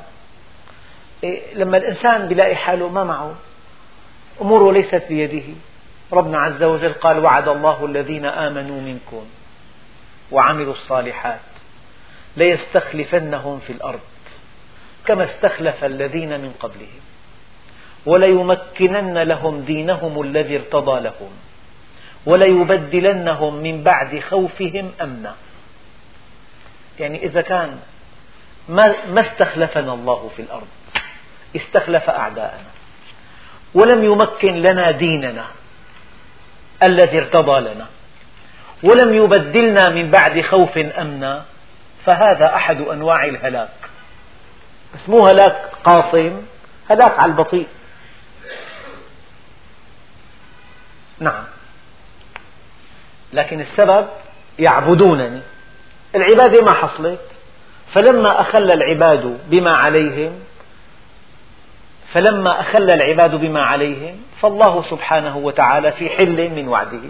إيه، 1.25 1.55
لما 1.55 1.77
الإنسان 1.77 2.29
بيلاقي 2.29 2.57
حاله 2.57 2.88
ما 2.88 3.05
معه. 3.05 3.35
أموره 4.40 4.72
ليست 4.72 5.05
بيده. 5.09 5.55
ربنا 6.12 6.38
عز 6.38 6.62
وجل 6.62 6.92
قال 6.92 7.18
وعد 7.18 7.48
الله 7.48 7.87
الذين 7.87 8.26
آمنوا 8.26 8.81
منكم 8.81 9.24
وعملوا 10.33 10.72
الصالحات 10.72 11.40
ليستخلفنهم 12.37 13.61
في 13.61 13.72
الأرض 13.72 14.00
كما 15.07 15.24
استخلف 15.24 15.85
الذين 15.85 16.40
من 16.40 16.53
قبلهم 16.61 17.00
وليمكنن 18.07 19.18
لهم 19.18 19.61
دينهم 19.61 20.22
الذي 20.22 20.57
ارتضى 20.57 21.00
لهم 21.00 21.31
وليبدلنهم 22.26 23.55
من 23.55 23.83
بعد 23.83 24.20
خوفهم 24.20 24.92
أمنا. 25.00 25.35
يعني 27.00 27.24
إذا 27.24 27.40
كان 27.40 27.79
ما 28.68 29.20
استخلفنا 29.20 29.94
الله 29.94 30.31
في 30.37 30.42
الأرض 30.42 30.68
استخلف 31.57 32.11
أعداءنا. 32.11 32.80
ولم 33.75 34.05
يمكن 34.05 34.55
لنا 34.55 34.91
ديننا 34.91 35.45
الذي 36.83 37.19
ارتضى 37.19 37.61
لنا 37.61 37.87
ولم 38.83 39.15
يبدلنا 39.15 39.89
من 39.89 40.11
بعد 40.11 40.41
خوف 40.41 40.79
أمنا 40.79 41.45
فهذا 42.05 42.55
أحد 42.55 42.81
أنواع 42.81 43.25
الهلاك. 43.25 43.69
بس 44.95 45.09
مو 45.09 45.27
هلاك 45.27 45.71
قاصم 45.85 46.43
هلاك 46.91 47.19
على 47.19 47.33
البطيء. 47.33 47.67
نعم. 51.19 51.45
لكن 53.33 53.61
السبب 53.61 54.09
يعبدونني. 54.59 55.43
العبادة 56.15 56.63
ما 56.63 56.75
حصلت. 56.75 57.21
فلما 57.95 58.41
أخل 58.41 58.71
العباد 58.71 59.39
بما 59.47 59.77
عليهم 59.77 60.41
فلما 62.12 62.61
أخل 62.61 62.90
العباد 62.90 63.35
بما 63.35 63.62
عليهم 63.62 64.16
فالله 64.40 64.83
سبحانه 64.83 65.37
وتعالى 65.37 65.92
في 65.92 66.09
حل 66.09 66.51
من 66.51 66.68
وعده. 66.68 67.01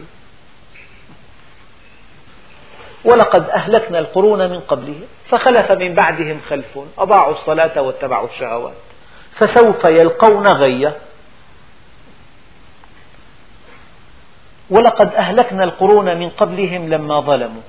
ولقد 3.04 3.50
أهلكنا 3.50 3.98
القرون 3.98 4.50
من 4.50 4.60
قبلهم 4.60 5.04
فخلف 5.28 5.72
من 5.72 5.94
بعدهم 5.94 6.40
خلف 6.48 6.78
أضاعوا 6.98 7.32
الصلاة 7.34 7.82
واتبعوا 7.82 8.28
الشهوات 8.28 8.74
فسوف 9.32 9.84
يلقون 9.84 10.46
غية. 10.46 10.96
ولقد 14.70 15.14
أهلكنا 15.14 15.64
القرون 15.64 16.16
من 16.16 16.28
قبلهم 16.28 16.88
لما 16.88 17.20
ظلموا 17.20 17.62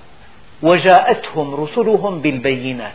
وجاءتهم 0.62 1.56
رسلهم 1.64 2.22
بالبينات 2.22 2.94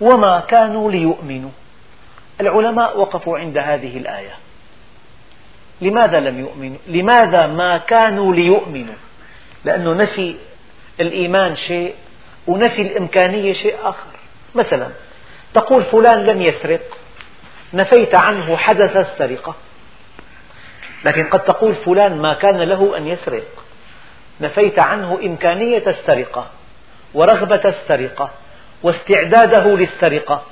وما 0.00 0.40
كانوا 0.40 0.90
ليؤمنوا. 0.90 1.50
العلماء 2.40 2.98
وقفوا 2.98 3.38
عند 3.38 3.58
هذه 3.58 3.96
الآية. 3.96 4.32
لماذا 5.80 6.20
لم 6.20 6.40
يؤمنوا؟ 6.40 6.78
لماذا 6.86 7.46
ما 7.46 7.78
كانوا 7.78 8.34
ليؤمنوا؟ 8.34 8.94
لأنه 9.64 9.92
نفي 9.94 10.36
الإيمان 11.00 11.56
شيء 11.56 11.94
ونفي 12.46 12.82
الإمكانية 12.82 13.52
شيء 13.52 13.74
آخر. 13.82 14.10
مثلا 14.54 14.88
تقول 15.54 15.82
فلان 15.82 16.26
لم 16.26 16.42
يسرق 16.42 16.98
نفيت 17.74 18.14
عنه 18.14 18.56
حدث 18.56 18.96
السرقة. 18.96 19.54
لكن 21.04 21.24
قد 21.24 21.40
تقول 21.44 21.74
فلان 21.74 22.22
ما 22.22 22.34
كان 22.34 22.56
له 22.56 22.96
أن 22.96 23.06
يسرق. 23.06 23.64
نفيت 24.40 24.78
عنه 24.78 25.18
إمكانية 25.24 25.86
السرقة 25.86 26.46
ورغبة 27.14 27.62
السرقة 27.64 28.30
واستعداده 28.82 29.76
للسرقة. 29.76 30.42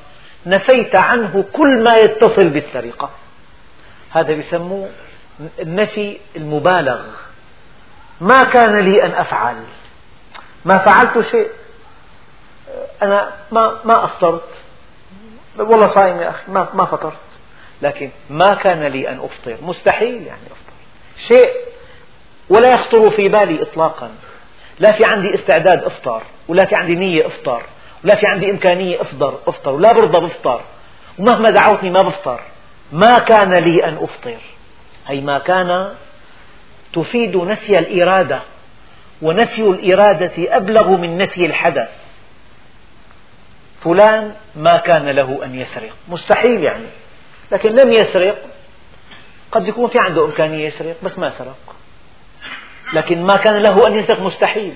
نفيت 0.46 0.96
عنه 0.96 1.44
كل 1.52 1.82
ما 1.82 1.96
يتصل 1.96 2.48
بالسرقة 2.48 3.10
هذا 4.10 4.32
يسموه 4.32 4.90
النفي 5.60 6.18
المبالغ. 6.36 7.00
ما 8.20 8.44
كان 8.44 8.78
لي 8.78 9.04
أن 9.04 9.10
أفعل. 9.10 9.56
ما 10.64 10.78
فعلت 10.78 11.30
شيء. 11.30 11.48
أنا 13.02 13.32
ما 13.52 13.80
ما 13.84 14.04
أفطرت 14.04 14.48
والله 15.58 15.86
صايم 15.86 16.20
يا 16.20 16.30
أخي 16.30 16.52
ما 16.52 16.68
ما 16.74 16.84
فطرت. 16.84 17.18
لكن 17.82 18.10
ما 18.30 18.54
كان 18.54 18.84
لي 18.84 19.08
أن 19.08 19.20
أفطر. 19.20 19.56
مستحيل 19.62 20.26
يعني 20.26 20.46
أفطر. 20.46 20.72
شيء 21.28 21.50
ولا 22.48 22.68
يخطر 22.68 23.10
في 23.10 23.28
بالي 23.28 23.62
إطلاقا. 23.62 24.10
لا 24.78 24.92
في 24.92 25.04
عندي 25.04 25.34
استعداد 25.34 25.84
أفطر 25.84 26.22
ولا 26.48 26.64
في 26.64 26.74
عندي 26.74 26.94
نية 26.94 27.26
أفطر. 27.26 27.62
ولا 28.06 28.14
في 28.14 28.26
عندي 28.26 28.50
إمكانية 28.50 29.00
أفطر 29.00 29.38
أفطر. 29.46 29.72
ولا 29.72 29.92
برضى 29.92 30.26
بفطر. 30.26 30.60
ومهما 31.18 31.50
دعوتني 31.50 31.90
ما 31.90 32.02
بفطر. 32.02 32.40
ما 32.92 33.18
كان 33.18 33.54
لي 33.54 33.84
أن 33.84 33.98
أفطر. 34.00 34.36
هي 35.06 35.20
ما 35.20 35.38
كان 35.38 35.94
تفيد 36.92 37.36
نفي 37.36 37.78
الإرادة. 37.78 38.40
ونفي 39.22 39.62
الإرادة 39.62 40.56
أبلغ 40.56 40.96
من 40.96 41.18
نفي 41.18 41.46
الحدث. 41.46 41.88
فلان 43.84 44.34
ما 44.56 44.76
كان 44.76 45.08
له 45.08 45.44
أن 45.44 45.60
يسرق. 45.60 45.92
مستحيل 46.08 46.64
يعني. 46.64 46.86
لكن 47.52 47.72
لم 47.72 47.92
يسرق. 47.92 48.42
قد 49.52 49.68
يكون 49.68 49.88
في 49.88 49.98
عنده 49.98 50.24
إمكانية 50.24 50.66
يسرق 50.66 50.96
بس 51.02 51.18
ما 51.18 51.30
سرق. 51.30 51.76
لكن 52.92 53.22
ما 53.22 53.36
كان 53.36 53.56
له 53.62 53.86
أن 53.86 53.98
يسرق 53.98 54.20
مستحيل. 54.20 54.74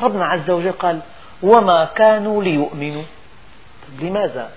ربنا 0.00 0.24
عز 0.24 0.50
وجل 0.50 0.72
قال 0.72 1.00
وما 1.42 1.84
كانوا 1.84 2.42
ليؤمنوا. 2.42 3.04
لماذا 4.00 4.50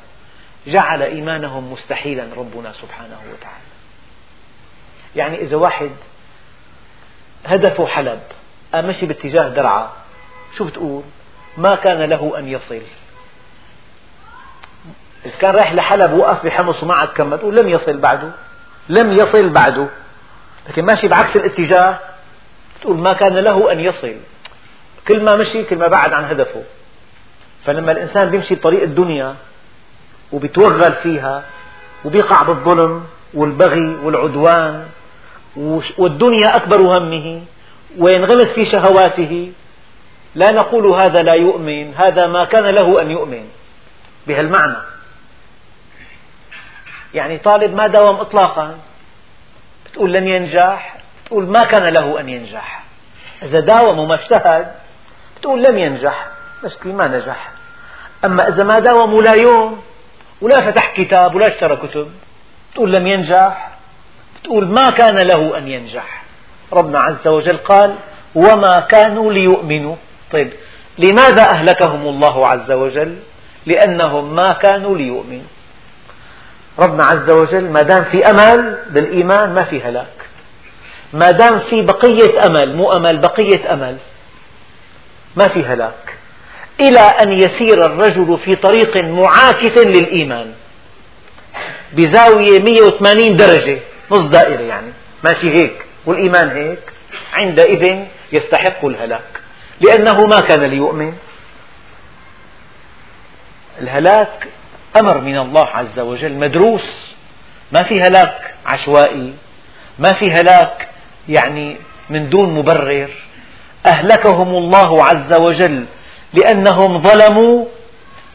جعل 0.67 1.01
إيمانهم 1.01 1.71
مستحيلا 1.73 2.27
ربنا 2.37 2.73
سبحانه 2.73 3.17
وتعالى؟ 3.33 3.63
يعني 5.15 5.41
إذا 5.41 5.55
واحد 5.55 5.91
هدفه 7.45 7.87
حلب 7.87 8.19
مشي 8.75 9.05
باتجاه 9.05 9.49
درعا 9.49 9.89
شو 10.57 10.65
بتقول؟ 10.65 11.03
ما 11.57 11.75
كان 11.75 12.01
له 12.01 12.39
أن 12.39 12.47
يصل. 12.47 12.81
إذا 15.25 15.35
كان 15.39 15.55
رايح 15.55 15.73
لحلب 15.73 16.13
وقف 16.13 16.45
بحمص 16.45 16.83
وما 16.83 16.93
عاد 16.93 17.07
كمل 17.07 17.39
تقول 17.39 17.55
لم 17.55 17.69
يصل 17.69 17.97
بعده 17.97 18.31
لم 18.89 19.11
يصل 19.11 19.49
بعده. 19.49 19.87
لكن 20.69 20.85
ماشي 20.85 21.07
بعكس 21.07 21.35
الاتجاه 21.35 21.99
تقول 22.81 22.97
ما 22.97 23.13
كان 23.13 23.33
له 23.33 23.71
أن 23.71 23.79
يصل. 23.79 24.15
كل 25.07 25.23
ما 25.23 25.35
مشي 25.35 25.63
كل 25.63 25.77
ما 25.77 25.87
بعد 25.87 26.13
عن 26.13 26.23
هدفه. 26.23 26.63
فلما 27.65 27.91
الإنسان 27.91 28.29
بيمشي 28.29 28.55
بطريق 28.55 28.83
الدنيا 28.83 29.35
وبيتوغل 30.31 30.93
فيها 30.93 31.43
وبيقع 32.05 32.43
بالظلم 32.43 33.03
والبغي 33.33 33.95
والعدوان 34.03 34.87
والدنيا 35.97 36.55
أكبر 36.55 36.81
همه 36.81 37.41
وينغمس 37.97 38.47
في 38.47 38.65
شهواته 38.65 39.51
لا 40.35 40.51
نقول 40.51 40.87
هذا 40.87 41.21
لا 41.21 41.33
يؤمن 41.33 41.93
هذا 41.93 42.27
ما 42.27 42.45
كان 42.45 42.65
له 42.65 43.01
أن 43.01 43.11
يؤمن 43.11 43.49
بهالمعنى. 44.27 44.77
يعني 47.13 47.37
طالب 47.37 47.75
ما 47.75 47.87
داوم 47.87 48.15
إطلاقا 48.15 48.77
بتقول 49.85 50.13
لم 50.13 50.27
ينجح 50.27 50.95
تقول 51.25 51.45
ما 51.45 51.59
كان 51.59 51.93
له 51.93 52.19
أن 52.19 52.29
ينجح. 52.29 52.83
إذا 53.43 53.59
داوم 53.59 53.99
وما 53.99 54.15
اجتهد 54.15 54.71
تقول 55.43 55.63
لم 55.63 55.77
ينجح 55.77 56.27
مشكلة 56.63 56.93
ما 56.93 57.07
نجح. 57.07 57.51
أما 58.25 58.47
إذا 58.47 58.63
ما 58.63 58.79
داوم 58.79 59.13
ولا 59.13 59.33
يوم 59.33 59.81
ولا 60.41 60.71
فتح 60.71 60.93
كتاب 60.95 61.35
ولا 61.35 61.47
اشترى 61.47 61.75
كتب 61.75 62.07
تقول 62.75 62.93
لم 62.93 63.07
ينجح 63.07 63.69
تقول 64.43 64.67
ما 64.67 64.89
كان 64.89 65.17
له 65.17 65.57
أن 65.57 65.67
ينجح. 65.67 66.23
ربنا 66.73 66.99
عز 66.99 67.27
وجل 67.27 67.57
قال 67.57 67.95
وما 68.35 68.79
كانوا 68.79 69.33
ليؤمنوا. 69.33 69.95
طيب 70.31 70.53
لماذا 70.97 71.47
أهلكهم 71.53 72.07
الله 72.07 72.47
عز 72.47 72.71
وجل؟ 72.71 73.15
لأنهم 73.65 74.35
ما 74.35 74.53
كانوا 74.53 74.97
ليؤمنوا. 74.97 75.51
ربنا 76.79 77.05
عز 77.05 77.29
وجل 77.29 77.69
ما 77.69 77.81
دام 77.81 78.03
في 78.03 78.25
أمل 78.29 78.77
بالإيمان 78.89 79.53
ما 79.53 79.63
في 79.63 79.81
هلاك. 79.81 80.17
ما 81.13 81.31
دام 81.31 81.59
في 81.59 81.81
بقية 81.81 82.45
أمل 82.45 82.75
مو 82.75 82.93
أمل 82.93 83.17
بقية 83.17 83.73
أمل. 83.73 83.97
ما 85.35 85.47
في 85.47 85.63
هلاك. 85.63 86.17
إلى 86.79 86.99
أن 86.99 87.31
يسير 87.31 87.85
الرجل 87.85 88.37
في 88.45 88.55
طريق 88.55 88.97
معاكس 88.97 89.77
للإيمان. 89.77 90.53
بزاوية 91.93 92.59
180 92.59 93.35
درجة. 93.35 93.79
نص 94.11 94.25
دائرة 94.25 94.61
يعني. 94.61 94.93
ماشي 95.23 95.49
هيك. 95.49 95.85
والإيمان 96.05 96.49
هيك. 96.49 96.79
عندئذ 97.33 98.05
يستحق 98.31 98.85
الهلاك. 98.85 99.41
لأنه 99.81 100.25
ما 100.25 100.39
كان 100.39 100.63
ليؤمن. 100.63 101.13
الهلاك 103.81 104.47
أمر 105.01 105.17
من 105.17 105.37
الله 105.37 105.67
عز 105.67 105.99
وجل 105.99 106.33
مدروس. 106.33 107.15
ما 107.71 107.83
في 107.83 108.01
هلاك 108.01 108.53
عشوائي. 108.65 109.33
ما 109.99 110.13
في 110.13 110.31
هلاك 110.31 110.87
يعني 111.29 111.77
من 112.09 112.29
دون 112.29 112.49
مبرر. 112.49 113.09
أهلكهم 113.85 114.49
الله 114.49 115.03
عز 115.05 115.33
وجل 115.33 115.85
لأنهم 116.33 116.99
ظلموا 116.99 117.65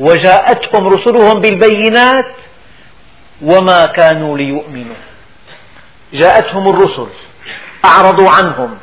وجاءتهم 0.01 0.89
رسلهم 0.89 1.41
بالبينات 1.41 2.35
وما 3.43 3.87
كانوا 3.87 4.39
ليؤمنوا. 4.39 4.97
جاءتهم 6.13 6.69
الرسل 6.69 7.07
أعرضوا 7.85 8.31
عنهم 8.31 8.79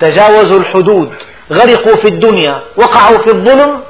تجاوزوا 0.00 0.58
الحدود 0.58 1.12
غرقوا 1.52 1.96
في 1.96 2.08
الدنيا 2.08 2.62
وقعوا 2.76 3.18
في 3.18 3.30
الظلم 3.34 3.80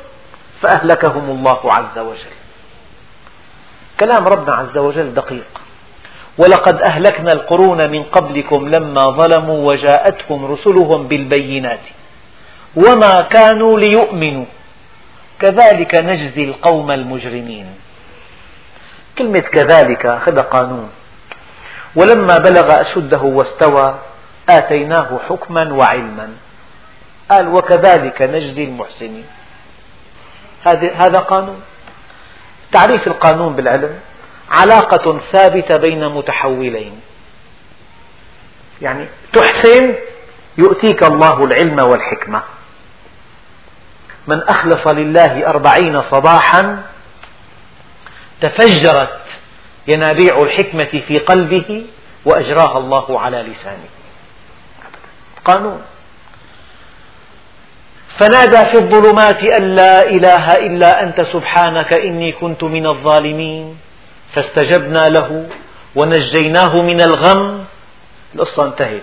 فأهلكهم 0.62 1.30
الله 1.30 1.72
عز 1.72 1.98
وجل. 1.98 2.34
كلام 4.00 4.28
ربنا 4.28 4.54
عز 4.54 4.78
وجل 4.78 5.14
دقيق. 5.14 5.50
ولقد 6.38 6.82
أهلكنا 6.82 7.32
القرون 7.32 7.90
من 7.90 8.02
قبلكم 8.02 8.68
لما 8.68 9.00
ظلموا 9.10 9.72
وجاءتهم 9.72 10.52
رسلهم 10.52 11.08
بالبينات. 11.08 11.80
وما 12.76 13.20
كانوا 13.20 13.80
ليؤمنوا. 13.80 14.44
كذلك 15.40 15.94
نجزي 15.94 16.44
القوم 16.44 16.90
المجرمين. 16.90 17.66
كلمة 19.18 19.40
كذلك 19.40 20.18
خذ 20.26 20.38
قانون. 20.40 20.90
ولما 21.96 22.38
بلغ 22.38 22.80
أشده 22.80 23.22
واستوى 23.22 23.98
آتيناه 24.48 25.20
حكما 25.28 25.72
وعلما. 25.72 26.28
قال 27.30 27.48
وكذلك 27.48 28.22
نجزي 28.22 28.64
المحسنين. 28.64 29.26
هذا 30.96 31.18
قانون. 31.18 31.60
تعريف 32.72 33.06
القانون 33.06 33.52
بالعلم 33.56 34.00
علاقة 34.50 35.20
ثابتة 35.32 35.76
بين 35.76 36.08
متحولين. 36.08 37.00
يعني 38.82 39.06
تحسن 39.32 39.94
يؤتيك 40.58 41.02
الله 41.02 41.44
العلم 41.44 41.78
والحكمة. 41.78 42.42
من 44.26 44.42
أخلص 44.42 44.86
لله 44.86 45.46
أربعين 45.46 46.02
صباحا 46.02 46.82
تفجرت 48.40 49.20
ينابيع 49.88 50.42
الحكمة 50.42 51.02
في 51.08 51.18
قلبه 51.18 51.84
وأجراها 52.24 52.78
الله 52.78 53.20
على 53.20 53.42
لسانه. 53.42 53.88
قانون. 55.44 55.82
فنادى 58.18 58.66
في 58.66 58.74
الظلمات 58.74 59.42
أن 59.42 59.76
لا 59.76 60.02
إله 60.08 60.54
إلا 60.54 61.02
أنت 61.02 61.20
سبحانك 61.20 61.92
إني 61.92 62.32
كنت 62.32 62.64
من 62.64 62.86
الظالمين. 62.86 63.78
فاستجبنا 64.34 65.08
له 65.08 65.48
ونجيناه 65.94 66.82
من 66.82 67.00
الغم. 67.02 67.64
القصة 68.34 68.64
انتهت. 68.64 69.02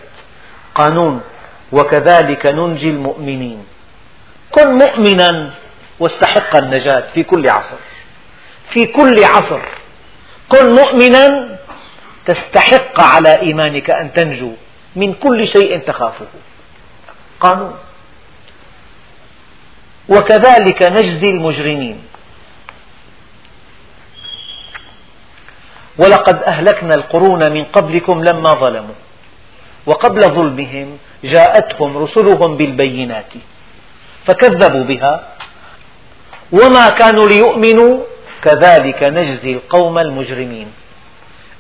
قانون. 0.75 1.21
وكذلك 1.71 2.45
ننجي 2.45 2.89
المؤمنين. 2.89 3.76
كن 4.51 4.67
مؤمنا 4.73 5.51
واستحق 5.99 6.55
النجاة 6.55 7.03
في 7.13 7.23
كل 7.23 7.49
عصر. 7.49 7.77
في 8.69 8.85
كل 8.85 9.23
عصر. 9.23 9.61
كن 10.49 10.75
مؤمنا 10.75 11.57
تستحق 12.25 13.01
على 13.01 13.41
إيمانك 13.41 13.89
أن 13.89 14.13
تنجو 14.13 14.51
من 14.95 15.13
كل 15.13 15.47
شيء 15.47 15.79
تخافه. 15.79 16.27
قانون. 17.39 17.75
وكذلك 20.09 20.83
نجزي 20.83 21.25
المجرمين. 21.25 22.03
ولقد 25.97 26.43
أهلكنا 26.43 26.95
القرون 26.95 27.51
من 27.51 27.63
قبلكم 27.65 28.23
لما 28.23 28.49
ظلموا. 28.49 28.95
وقبل 29.85 30.21
ظلمهم 30.21 30.97
جاءتهم 31.23 31.97
رسلهم 31.97 32.57
بالبينات. 32.57 33.33
فكذبوا 34.27 34.83
بها. 34.83 35.23
وما 36.51 36.89
كانوا 36.89 37.27
ليؤمنوا 37.27 38.03
كذلك 38.43 39.03
نجزي 39.03 39.51
القوم 39.51 39.99
المجرمين. 39.99 40.67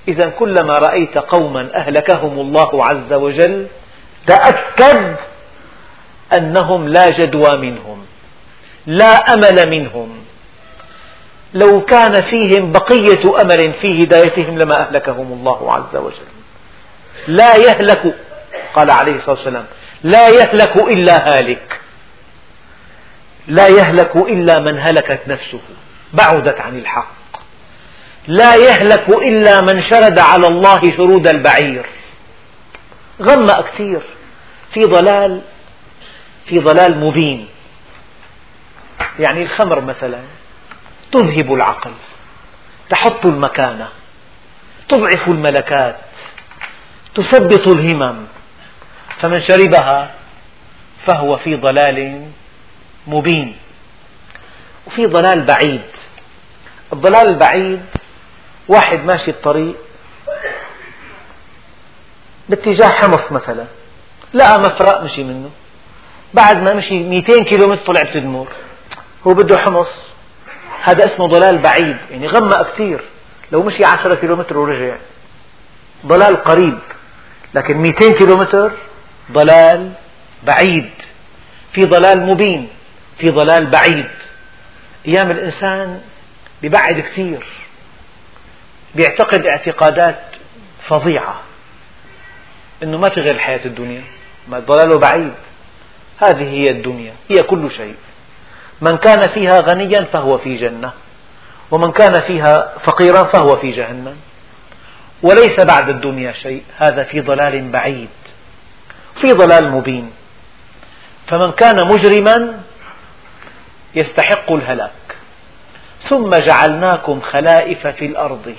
إذا 0.07 0.29
كلما 0.29 0.73
رأيت 0.73 1.17
قوما 1.17 1.69
أهلكهم 1.75 2.39
الله 2.39 2.85
عز 2.85 3.13
وجل 3.13 3.67
تأكد 4.27 5.15
أنهم 6.33 6.87
لا 6.87 7.09
جدوى 7.09 7.51
منهم 7.57 8.05
لا 8.85 9.33
أمل 9.33 9.69
منهم. 9.69 10.09
لو 11.53 11.81
كان 11.81 12.21
فيهم 12.21 12.71
بقية 12.71 13.41
أمل 13.41 13.73
في 13.81 14.03
هدايتهم 14.03 14.57
لما 14.59 14.87
أهلكهم 14.87 15.33
الله 15.33 15.73
عز 15.73 15.95
وجل. 15.95 16.29
لا 17.27 17.55
يهلك 17.55 18.15
قال 18.75 18.91
عليه 18.91 19.15
الصلاة 19.15 19.35
والسلام 19.35 19.65
لا 20.03 20.29
يهلك 20.29 20.75
إلا 20.75 21.27
هالك. 21.27 21.79
لا 23.47 23.67
يهلك 23.67 24.15
إلا 24.15 24.59
من 24.59 24.79
هلكت 24.79 25.21
نفسه 25.27 25.59
بعدت 26.13 26.59
عن 26.59 26.77
الحق. 26.77 27.07
لا 28.27 28.55
يهلك 28.55 29.09
إلا 29.09 29.61
من 29.61 29.81
شرد 29.81 30.19
على 30.19 30.47
الله 30.47 30.81
شرود 30.97 31.27
البعير. 31.27 31.85
غمأ 33.21 33.61
كثير 33.61 34.01
في 34.73 34.83
ضلال 34.83 35.41
في 36.45 36.59
ضلال 36.59 36.99
مبين. 36.99 37.47
يعني 39.19 39.43
الخمر 39.43 39.81
مثلا 39.81 40.19
تذهب 41.11 41.53
العقل 41.53 41.91
تحط 42.89 43.25
المكانة 43.25 43.87
تضعف 44.89 45.27
الملكات 45.27 45.95
تثبط 47.15 47.67
الهمم. 47.67 48.25
فمن 49.21 49.41
شربها 49.41 50.11
فهو 51.05 51.37
في 51.37 51.55
ضلال 51.55 52.27
مبين. 53.07 53.55
وفي 54.87 55.05
ضلال 55.05 55.45
بعيد. 55.45 55.81
الضلال 56.93 57.27
البعيد 57.27 57.81
واحد 58.67 59.05
ماشي 59.05 59.31
الطريق 59.31 59.75
باتجاه 62.49 62.89
حمص 62.89 63.31
مثلا 63.31 63.65
لقى 64.33 64.59
مفرق 64.59 65.03
مشي 65.03 65.23
منه. 65.23 65.49
بعد 66.33 66.57
ما 66.57 66.73
مشي 66.73 67.03
200 67.03 67.43
كيلومتر 67.43 67.85
طلع 67.85 68.03
بتدمر 68.03 68.47
هو 69.27 69.33
بده 69.33 69.57
حمص. 69.57 69.89
هذا 70.83 71.05
اسمه 71.05 71.27
ضلال 71.27 71.57
بعيد 71.57 71.97
يعني 72.11 72.27
غمق 72.27 72.73
كثير 72.73 73.01
لو 73.51 73.63
مشي 73.63 73.85
10 73.85 74.15
كيلومتر 74.15 74.57
ورجع. 74.57 74.97
ضلال 76.05 76.43
قريب 76.43 76.79
لكن 77.53 77.77
200 77.77 78.13
كيلومتر 78.13 78.71
ضلال 79.31 79.91
بعيد. 80.43 80.89
في 81.73 81.85
ضلال 81.85 82.25
مبين. 82.25 82.67
في 83.19 83.29
ضلال 83.29 83.65
بعيد. 83.65 84.09
أيام 85.07 85.31
الإنسان 85.31 86.01
ببعد 86.63 86.99
كثير 86.99 87.45
بيعتقد 88.95 89.45
اعتقادات 89.45 90.19
فظيعة 90.87 91.41
أنه 92.83 92.97
ما 92.97 93.09
في 93.09 93.19
غير 93.19 93.35
الحياة 93.35 93.65
الدنيا 93.65 94.03
ما 94.47 94.59
ضلاله 94.59 94.99
بعيد. 94.99 95.33
هذه 96.19 96.49
هي 96.49 96.69
الدنيا 96.69 97.13
هي 97.29 97.43
كل 97.43 97.71
شيء. 97.71 97.95
من 98.81 98.97
كان 98.97 99.27
فيها 99.33 99.59
غنيا 99.59 100.03
فهو 100.13 100.37
في 100.37 100.57
جنة 100.57 100.91
ومن 101.71 101.91
كان 101.91 102.21
فيها 102.21 102.73
فقيرا 102.83 103.23
فهو 103.23 103.55
في 103.57 103.71
جهنم. 103.71 104.15
وليس 105.21 105.59
بعد 105.59 105.89
الدنيا 105.89 106.31
شيء 106.31 106.63
هذا 106.77 107.03
في 107.03 107.21
ضلال 107.21 107.71
بعيد 107.71 108.09
في 109.21 109.33
ضلال 109.33 109.71
مبين. 109.71 110.11
فمن 111.27 111.51
كان 111.51 111.87
مجرما 111.87 112.61
يستحق 113.97 114.51
الهلاك. 114.51 114.91
ثم 116.01 116.35
جعلناكم 116.35 117.21
خلائف 117.21 117.87
في 117.87 118.05
الأرض 118.05 118.55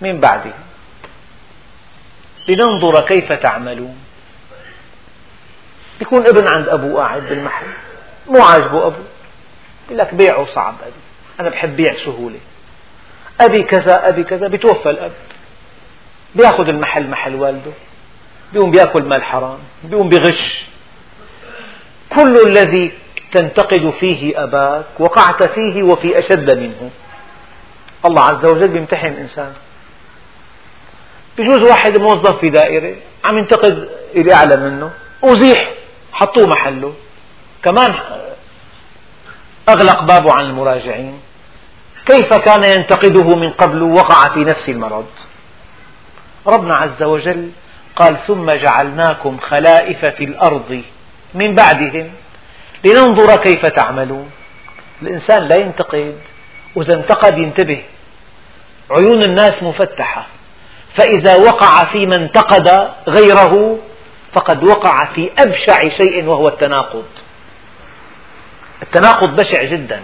من 0.00 0.20
بعده. 0.20 0.52
لننظر 2.48 3.06
كيف 3.06 3.32
تعملون. 3.32 3.96
يكون 6.00 6.26
ابن 6.26 6.48
عند 6.48 6.68
أبوه 6.68 7.02
قاعد 7.02 7.22
بالمحل 7.22 7.66
مو 8.26 8.42
عاجبه 8.44 8.86
أبوه 8.86 9.04
يقول 9.86 9.98
لك 9.98 10.14
بيعه 10.14 10.46
صعب 10.54 10.74
أبي. 10.82 10.92
أنا 11.40 11.48
بحب 11.48 11.76
بيع 11.76 11.94
سهولة. 11.94 12.38
أبي 13.40 13.62
كذا 13.62 14.08
أبي 14.08 14.24
كذا 14.24 14.48
بتوفى 14.48 14.90
الأب. 14.90 15.12
بياخذ 16.34 16.68
المحل 16.68 17.06
محل 17.10 17.34
والده. 17.34 17.72
بيقوم 18.52 18.70
بياكل 18.70 19.02
مال 19.02 19.22
حرام. 19.22 19.58
بيقوم 19.84 20.08
بغش. 20.08 20.64
كل 22.10 22.48
الذي 22.48 22.92
تنتقد 23.32 23.90
فيه 24.00 24.42
أباك 24.42 24.84
وقعت 24.98 25.42
فيه 25.42 25.82
وفي 25.82 26.18
أشد 26.18 26.58
منه. 26.58 26.90
الله 28.04 28.22
عز 28.22 28.44
وجل 28.44 28.68
بيمتحن 28.68 29.06
الإنسان. 29.06 29.52
بجوز 31.38 31.62
واحد 31.70 31.98
موظف 31.98 32.38
في 32.38 32.50
دائرة 32.50 32.94
عم 33.24 33.38
ينتقد 33.38 33.88
اللي 34.14 34.34
أعلى 34.34 34.56
منه 34.56 34.90
أزيح 35.24 35.70
حطوه 36.12 36.46
محله. 36.46 36.94
كمان 37.62 37.94
أغلق 39.68 40.02
بابه 40.02 40.32
عن 40.32 40.44
المراجعين. 40.44 41.20
كيف 42.06 42.34
كان 42.34 42.64
ينتقده 42.64 43.36
من 43.36 43.50
قبل 43.50 43.82
وقع 43.82 44.28
في 44.28 44.44
نفس 44.44 44.68
المرض؟ 44.68 45.06
ربنا 46.46 46.74
عز 46.74 47.02
وجل 47.02 47.50
قال 47.96 48.16
ثم 48.26 48.50
جعلناكم 48.50 49.38
خلائف 49.38 50.04
في 50.04 50.24
الأرض 50.24 50.82
من 51.34 51.54
بعدهم. 51.54 52.10
لننظر 52.84 53.36
كيف 53.36 53.66
تعملون. 53.66 54.30
الإنسان 55.02 55.48
لا 55.48 55.60
ينتقد 55.60 56.14
وإذا 56.74 56.96
انتقد 56.96 57.38
ينتبه. 57.38 57.82
عيون 58.90 59.22
الناس 59.22 59.62
مفتحة. 59.62 60.26
فإذا 60.94 61.36
وقع 61.36 61.84
في 61.84 62.06
من 62.06 62.20
انتقد 62.20 62.90
غيره 63.08 63.78
فقد 64.32 64.64
وقع 64.64 65.04
في 65.04 65.30
أبشع 65.38 65.88
شيء 65.88 66.24
وهو 66.24 66.48
التناقض. 66.48 67.04
التناقض 68.82 69.36
بشع 69.36 69.64
جدا. 69.64 70.02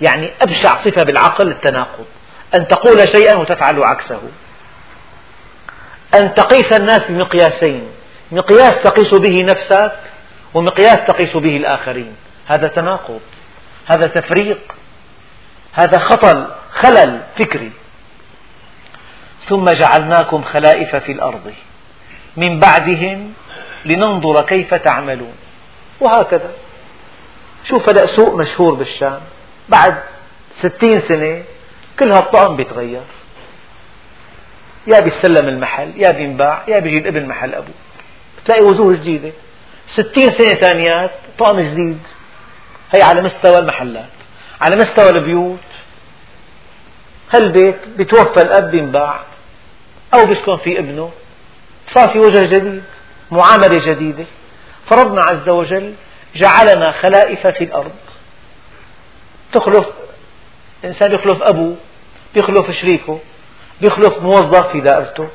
يعني 0.00 0.32
أبشع 0.42 0.84
صفة 0.84 1.02
بالعقل 1.02 1.48
التناقض. 1.48 2.04
أن 2.54 2.68
تقول 2.68 3.08
شيئا 3.08 3.36
وتفعل 3.36 3.84
عكسه. 3.84 4.20
أن 6.14 6.34
تقيس 6.34 6.72
الناس 6.72 7.00
بمقياسين. 7.08 7.88
مقياس 8.32 8.74
تقيس 8.84 9.14
به 9.14 9.42
نفسك 9.42 9.92
ومقياس 10.56 10.98
تقيس 11.08 11.36
به 11.36 11.56
الآخرين. 11.56 12.16
هذا 12.46 12.68
تناقض 12.68 13.20
هذا 13.86 14.06
تفريق 14.06 14.58
هذا 15.72 15.98
خطل 15.98 16.46
خلل 16.70 17.20
فكري. 17.38 17.72
ثم 19.48 19.70
جعلناكم 19.70 20.42
خلائف 20.42 20.96
في 20.96 21.12
الأرض. 21.12 21.52
من 22.36 22.60
بعدهم 22.60 23.32
لننظر 23.84 24.42
كيف 24.42 24.74
تعملون. 24.74 25.34
وهكذا. 26.00 26.50
شوف 27.68 27.88
هذا 27.88 28.06
سوق 28.16 28.34
مشهور 28.34 28.74
بالشام. 28.74 29.20
بعد 29.68 30.02
ستين 30.58 31.00
سنة 31.00 31.42
كل 31.98 32.12
هالطقم 32.12 32.56
بيتغير. 32.56 33.02
يا 34.86 35.00
بيسلم 35.00 35.48
المحل 35.48 35.92
يا 35.96 36.10
بينباع 36.10 36.62
يا 36.68 36.78
بيجي 36.78 36.98
الابن 36.98 37.28
محل 37.28 37.54
أبوه. 37.54 37.74
تلاقي 38.44 38.62
وجوه 38.62 38.94
جديدة. 38.94 39.32
ستين 39.86 40.30
سنة 40.38 40.54
ثانيات 40.54 41.10
طقم 41.38 41.60
جديد. 41.60 41.98
هي 42.92 43.02
على 43.02 43.22
مستوى 43.22 43.58
المحلات 43.58 44.08
على 44.60 44.76
مستوى 44.76 45.10
البيوت. 45.10 45.58
هالبيت 47.34 47.88
بتوفى 47.96 48.42
الأب 48.42 48.70
بينباع 48.70 49.20
أو 50.14 50.26
بيسكن 50.26 50.56
فيه 50.56 50.78
ابنه. 50.78 51.10
صار 51.94 52.08
في 52.08 52.18
وجه 52.18 52.46
جديد 52.46 52.82
معاملة 53.30 53.86
جديدة. 53.86 54.24
فربنا 54.86 55.24
عز 55.24 55.48
وجل 55.48 55.94
جعلنا 56.34 56.92
خلائف 56.92 57.46
في 57.46 57.64
الأرض. 57.64 57.92
تخلف 59.52 59.86
إنسان 60.84 61.12
يخلف 61.12 61.42
أبوه 61.42 61.76
يخلف 62.36 62.70
شريكه 62.70 63.20
يخلف 63.80 64.18
موظف 64.18 64.66
في 64.72 64.80
دائرته. 64.80 65.28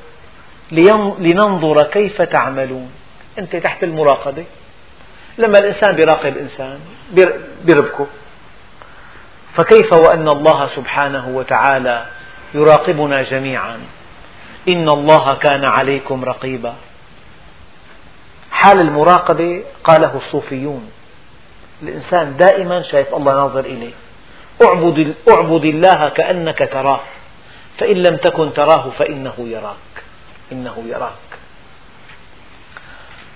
لننظر 1.20 1.84
كيف 1.84 2.22
تعملون. 2.22 2.92
أنت 3.40 3.56
تحت 3.56 3.84
المراقبة. 3.84 4.46
لما 5.38 5.60
الإنسان 5.60 5.96
بيراقب 5.96 6.38
إنسان 6.38 6.80
بيربكه. 7.64 8.08
فكيف 9.56 9.94
وأن 9.94 10.28
الله 10.28 10.68
سبحانه 10.68 11.28
وتعالى 11.28 12.06
يراقبنا 12.54 13.22
جميعا؟ 13.22 13.80
إن 14.68 14.90
الله 14.90 15.34
كان 15.34 15.66
عليكم 15.66 16.26
رقيبا. 16.26 16.74
حال 18.52 18.82
المراقبة 18.82 19.64
قاله 19.84 20.18
الصوفيون. 20.18 20.92
الإنسان 21.84 22.38
دائما 22.38 22.82
شايف 22.82 23.16
الله 23.16 23.34
ناظر 23.34 23.60
إليه. 23.60 23.94
اعبد, 24.66 25.16
اعبد 25.30 25.66
الله 25.66 26.10
كأنك 26.10 26.70
تراه. 26.74 27.00
فإن 27.78 27.98
لم 27.98 28.18
تكن 28.18 28.54
تراه 28.54 28.90
فإنه 28.90 29.34
يراك. 29.38 30.04
إنه 30.52 30.84
يراك. 30.88 31.31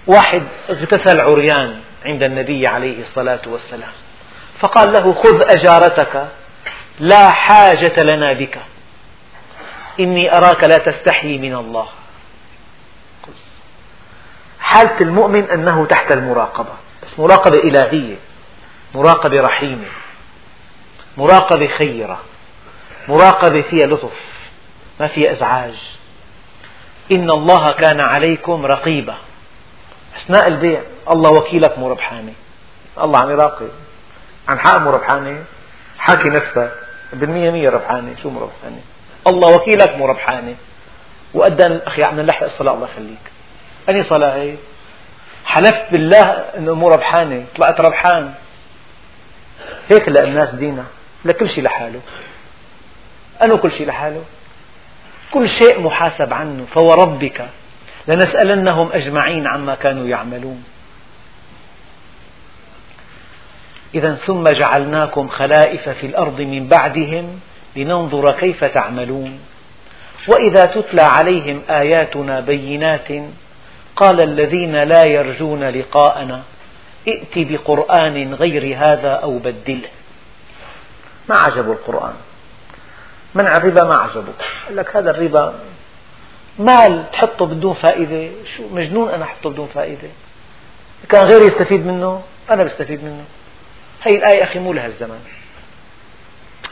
واحد 0.07 0.43
اغتسل 0.69 1.21
عريان 1.21 1.79
عند 2.05 2.23
النبي 2.23 2.67
عليه 2.67 3.01
الصلاة 3.01 3.41
والسلام. 3.47 3.91
فقال 4.59 4.93
له 4.93 5.13
خذ 5.13 5.41
أجارتك 5.41 6.27
لا 6.99 7.29
حاجة 7.29 8.03
لنا 8.03 8.33
بك. 8.33 8.57
إني 9.99 10.37
أراك 10.37 10.63
لا 10.63 10.77
تستحي 10.77 11.37
من 11.37 11.55
الله. 11.55 11.87
حالة 14.59 14.97
المؤمن 15.01 15.49
أنه 15.51 15.85
تحت 15.85 16.11
المراقبة. 16.11 16.73
بس 17.03 17.19
مراقبة 17.19 17.59
إلهية 17.59 18.15
مراقبة 18.95 19.41
رحيمة 19.41 19.87
مراقبة 21.17 21.67
خيرة 21.67 22.19
مراقبة 23.07 23.61
فيها 23.61 23.87
لطف 23.87 24.19
ما 24.99 25.07
فيها 25.07 25.31
إزعاج. 25.31 25.75
إن 27.11 27.29
الله 27.29 27.71
كان 27.71 27.99
عليكم 27.99 28.65
رقيبا. 28.65 29.15
أثناء 30.17 30.47
البيع. 30.47 30.81
الله 31.09 31.31
وكيلك 31.31 31.79
مو 31.79 31.89
ربحانة 31.89 32.33
الله 33.01 33.19
عم 33.19 33.31
يراقب. 33.31 33.69
عن 34.47 34.59
حق 34.59 34.79
مو 34.79 34.89
ربحانة 34.89 35.43
حاكي 35.97 36.29
نفسك 36.29 36.71
بالمية 37.13 37.51
مية 37.51 37.69
ربحانة 37.69 38.15
شو 38.23 38.29
مو 38.29 38.39
ربحانة 38.39 38.81
الله 39.27 39.55
وكيلك 39.55 39.95
مو 39.95 40.05
ربحانة 40.05 40.55
وأدى 41.33 41.79
أخي 41.87 42.03
عم 42.03 42.19
نلحق 42.19 42.43
الصلاة 42.43 42.73
الله 42.73 42.87
يخليك. 42.93 43.31
أني 43.89 44.03
صلاة 44.03 44.35
هي؟ 44.35 44.55
حلفت 45.45 45.91
بالله 45.91 46.23
أنه 46.57 46.71
أمور 46.71 46.91
ربحانة 46.91 47.45
طلعت 47.55 47.81
ربحان. 47.81 48.33
هيك 49.89 50.09
لقى 50.09 50.23
الناس 50.23 50.55
دينا 50.55 50.83
لكل 51.25 51.49
شيء 51.49 51.63
لحاله. 51.63 51.99
أنه 53.43 53.57
كل 53.57 53.71
شيء 53.71 53.87
لحاله. 53.87 54.23
كل 55.31 55.49
شيء 55.49 55.79
محاسب 55.79 56.33
عنه. 56.33 56.65
فوربك 56.73 57.49
لنسألنهم 58.07 58.89
أجمعين 58.91 59.47
عما 59.47 59.75
كانوا 59.75 60.07
يعملون. 60.07 60.63
إذا 63.95 64.13
ثم 64.13 64.49
جعلناكم 64.49 65.27
خلائف 65.27 65.89
في 65.89 66.05
الأرض 66.07 66.41
من 66.41 66.67
بعدهم 66.67 67.39
لننظر 67.75 68.31
كيف 68.31 68.63
تعملون. 68.63 69.39
وإذا 70.27 70.65
تتلى 70.65 71.01
عليهم 71.01 71.61
آياتنا 71.69 72.39
بينات 72.39 73.07
قال 73.95 74.21
الذين 74.21 74.75
لا 74.75 75.05
يرجون 75.05 75.63
لقاءنا 75.63 76.41
ائت 77.07 77.51
بقرآن 77.51 78.33
غير 78.33 78.77
هذا 78.77 79.11
أو 79.11 79.37
بدله. 79.37 79.89
ما 81.29 81.35
عجبه 81.35 81.71
القرآن؟ 81.71 82.13
منع 83.35 83.57
الربا 83.57 83.83
ما 83.83 83.95
عجبه 83.95 84.33
قال 84.67 84.75
لك 84.75 84.95
هذا 84.95 85.11
الربا 85.11 85.53
مال 86.59 87.11
تحطه 87.11 87.45
بدون 87.45 87.73
فائدة؟ 87.73 88.29
شو 88.57 88.63
مجنون 88.71 89.09
أنا 89.09 89.23
أحطه 89.23 89.49
بدون 89.49 89.69
فائدة. 89.73 90.09
كان 91.09 91.23
غيري 91.23 91.45
يستفيد 91.45 91.85
منه 91.85 92.21
أنا 92.49 92.63
بستفيد 92.63 93.03
منه. 93.03 93.23
هي 94.03 94.17
الآية 94.17 94.43
أخي 94.43 94.59
مو 94.59 94.73
لها 94.73 94.85
الزمن 94.85 95.19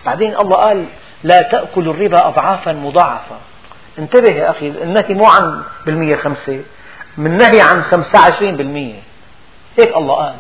بعدين 0.06 0.38
الله 0.38 0.56
قال 0.56 0.86
لا 1.24 1.42
تأكل 1.42 1.90
الربا 1.90 2.28
أضعافا 2.28 2.72
مضاعفة. 2.72 3.36
انتبه 4.00 4.34
يا 4.34 4.50
أخي 4.50 4.68
النهي 4.68 5.14
مو 5.14 5.26
عن 5.26 5.64
بالمية 5.86 6.16
خمسة 6.16 6.64
من 7.18 7.38
نهي 7.38 7.62
عن 7.62 7.84
خمسة 7.84 8.20
عشرين 8.20 8.56
بالمية. 8.56 9.00
هيك 9.80 9.98
الله 9.98 10.16
قال 10.16 10.36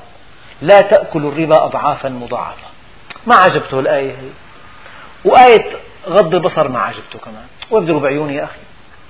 لا 0.62 0.82
تأكل 0.82 1.26
الربا 1.26 1.66
أضعافا 1.66 2.10
مضاعفة. 2.10 2.68
ما 3.28 3.36
عجبته 3.36 3.80
الآية 3.80 4.12
هي. 4.12 4.30
وآية 5.26 5.72
غض 6.08 6.36
البصر 6.36 6.68
ما 6.68 6.80
عجبته 6.80 7.20
كمان. 7.20 7.46
وابدلوا 7.72 8.00
بعيوني 8.00 8.36
يا 8.36 8.44
أخي. 8.44 8.60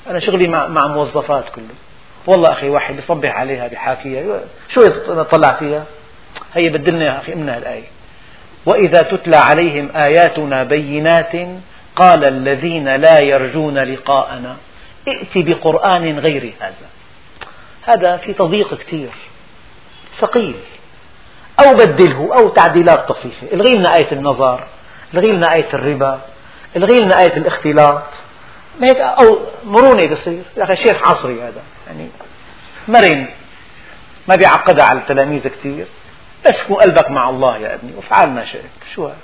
أنا 0.09 0.19
شغلي 0.19 0.47
مع, 0.47 0.67
مع 0.67 0.87
موظفات 0.87 1.49
كله 1.49 1.75
والله 2.27 2.51
أخي 2.51 2.69
واحد 2.69 2.95
بيصبح 2.95 3.35
عليها 3.35 3.67
بحاكيها 3.67 4.39
شو 4.69 4.81
يطلع 4.81 5.53
فيها. 5.53 5.85
هي 6.53 6.69
بدلنا 6.69 7.05
يا 7.05 7.17
أخي 7.17 7.35
منها 7.35 7.57
الآية. 7.57 7.83
وإذا 8.65 9.01
تتلى 9.01 9.37
عليهم 9.37 9.89
آياتنا 9.95 10.63
بينات 10.63 11.31
قال 11.95 12.23
الذين 12.23 12.95
لا 12.95 13.23
يرجون 13.23 13.77
لقاءنا 13.77 14.57
ائت 15.07 15.37
بقرآن 15.37 16.19
غير 16.19 16.53
هذا. 16.59 16.87
هذا 17.81 18.17
في 18.17 18.33
تضييق 18.33 18.73
كثير 18.73 19.09
ثقيل. 20.19 20.55
أو 21.65 21.73
بدله 21.73 22.35
أو 22.39 22.49
تعديلات 22.49 23.07
طفيفة. 23.07 23.47
الغي 23.53 23.77
لنا 23.77 23.97
آية 23.97 24.11
النظر 24.11 24.63
الغي 25.13 25.31
لنا 25.31 25.53
آية 25.53 25.73
الربا 25.73 26.21
الغي 26.75 26.99
لنا 26.99 27.21
آية 27.21 27.37
الاختلاط. 27.37 28.03
هيك؟ 28.81 28.97
أو 28.97 29.39
مرونة 29.65 30.07
بصير 30.07 30.43
يا 30.57 30.63
أخي 30.63 30.75
شيخ 30.75 31.09
عصري 31.09 31.41
هذا. 31.41 31.61
يعني 31.87 32.09
مرن. 32.87 33.27
ما 34.27 34.35
بيعقدها 34.35 34.85
على 34.85 34.99
التلاميذ 34.99 35.47
كثير 35.47 35.85
بس 36.45 36.63
كون 36.67 36.77
قلبك 36.77 37.11
مع 37.11 37.29
الله 37.29 37.57
يا 37.57 37.73
ابني؟ 37.73 37.95
وافعل 37.95 38.29
ما 38.29 38.45
شئت. 38.45 38.63
شو؟ 38.95 39.05
هذا 39.05 39.17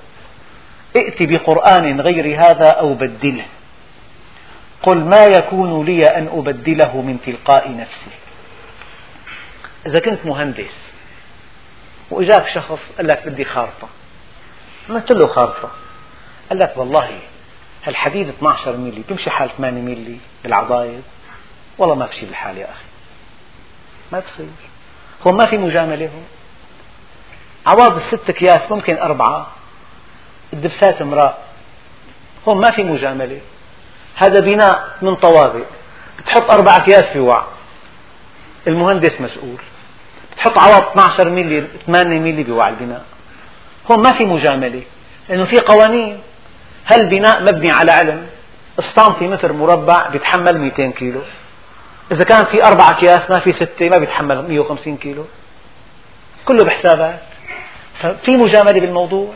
ائت 0.95 1.23
بقرآن 1.23 2.01
غير 2.01 2.41
هذا 2.41 2.69
أو 2.69 2.93
بدله. 2.93 3.45
قل 4.83 4.97
ما 4.97 5.25
يكون 5.25 5.85
لي 5.85 6.05
أن 6.05 6.27
أبدله 6.27 7.01
من 7.01 7.17
تلقاء 7.25 7.75
نفسي. 7.75 8.11
إذا 9.85 9.99
كنت 9.99 10.25
مهندس 10.25 10.89
وإجاك 12.11 12.47
شخص 12.47 12.91
قال 12.97 13.07
لك 13.07 13.27
بدي 13.27 13.45
خارطة. 13.45 13.87
عملت 14.89 15.11
له 15.11 15.27
خارطة. 15.27 15.71
قال 16.49 16.59
لك 16.59 16.73
والله 16.77 17.19
هالحديد 17.83 18.29
12 18.29 18.77
ميلي 18.77 19.03
بيمشي 19.09 19.29
حال 19.29 19.49
8 19.57 19.81
ميلي 19.81 20.17
بالعضايد. 20.43 21.03
والله 21.77 21.95
ما 21.95 22.05
بشي 22.05 22.25
الحال 22.25 22.57
يا 22.57 22.65
أخي. 22.65 22.85
ما 24.11 24.19
بصير. 24.19 24.47
هون 25.27 25.37
ما 25.37 25.45
في 25.45 25.57
مجاملة 25.57 26.05
هون. 26.05 26.25
عواض 27.65 27.95
الست 27.95 28.29
أكياس 28.29 28.71
ممكن 28.71 28.97
أربعة. 28.97 29.47
الدبسات 30.53 31.01
امرأة. 31.01 31.37
هون 32.47 32.57
ما 32.57 32.71
في 32.71 32.83
مجاملة. 32.83 33.41
هذا 34.15 34.39
بناء 34.39 34.97
من 35.01 35.15
طوابق. 35.15 35.65
بتحط 36.19 36.51
أربع 36.51 36.77
أكياس 36.77 37.03
في 37.03 37.19
وعاء 37.19 37.47
المهندس 38.67 39.21
مسؤول. 39.21 39.57
بتحط 40.31 40.57
عوض 40.57 40.83
12 40.83 41.29
ملي 41.29 41.67
8 41.85 42.19
ملي 42.19 42.43
بوعاء 42.43 42.69
البناء. 42.69 43.05
هون 43.91 44.03
ما 44.03 44.17
في 44.17 44.25
مجاملة. 44.25 44.83
لأنه 45.29 45.45
في 45.45 45.59
قوانين. 45.59 46.19
هالبناء 46.89 47.43
مبني 47.43 47.71
على 47.71 47.91
علم؟ 47.91 48.27
السنتيمتر 48.79 49.53
مربع 49.53 50.07
بيتحمل 50.07 50.57
200 50.57 50.91
كيلو. 50.91 51.21
إذا 52.11 52.23
كان 52.23 52.45
في 52.45 52.63
أربع 52.63 52.89
أكياس 52.89 53.29
ما 53.29 53.39
في 53.39 53.51
ستة 53.51 53.89
ما 53.89 53.97
بيتحمل 53.97 54.47
150 54.47 54.97
كيلو. 54.97 55.25
كله 56.45 56.63
بحسابات. 56.63 57.19
ففي 57.99 58.37
مجاملة 58.37 58.79
بالموضوع؟ 58.79 59.33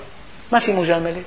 ما 0.52 0.60
في 0.60 0.74
مجاملة. 0.74 1.24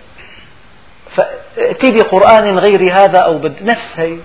فأتي 1.10 1.90
بقرآن 1.92 2.58
غير 2.58 2.92
هذا 2.92 3.18
أو 3.18 3.38
بد 3.38 3.62
نفس 3.62 3.92
هي. 3.96 4.16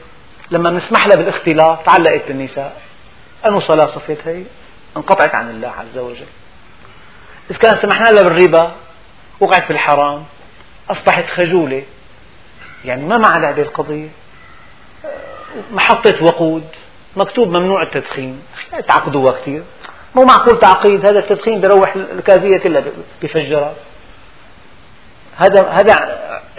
لما 0.52 0.70
نسمح 0.70 1.08
لها 1.08 1.16
بالاختلاط 1.16 1.86
تعلقت 1.86 2.28
بالنساء. 2.28 2.82
أنو 3.46 3.60
صلاة 3.60 3.86
صفت 3.86 4.28
هي. 4.28 4.44
انقطعت 4.98 5.36
عن 5.36 5.50
الله 5.50 5.74
عز 5.80 5.98
وجل. 5.98 6.26
إذا 7.52 7.60
كان 7.60 7.78
سمحنا 7.82 8.10
لها 8.10 8.24
بالربا 8.24 8.72
وقعت 9.40 9.68
بالحرام 9.68 10.24
أصبحت 10.92 11.26
خجولة. 11.26 11.84
يعني 12.86 13.06
ما 13.06 13.18
معنى 13.18 13.48
هذه 13.48 13.62
القضية؟ 13.62 14.08
محطة 15.72 16.24
وقود 16.24 16.64
مكتوب 17.16 17.48
ممنوع 17.48 17.84
التدخين. 17.84 18.42
تعقدوها 18.88 19.32
كثير. 19.32 19.64
مو 20.16 20.24
معقول 20.24 20.60
تعقيد 20.60 21.06
هذا 21.06 21.20
التدخين 21.20 21.62
بيروح 21.62 21.96
الكازية 21.96 22.58
كلها 22.58 22.84
بفجرها 23.22 23.74
هذا 25.38 25.70
هذا 25.70 25.96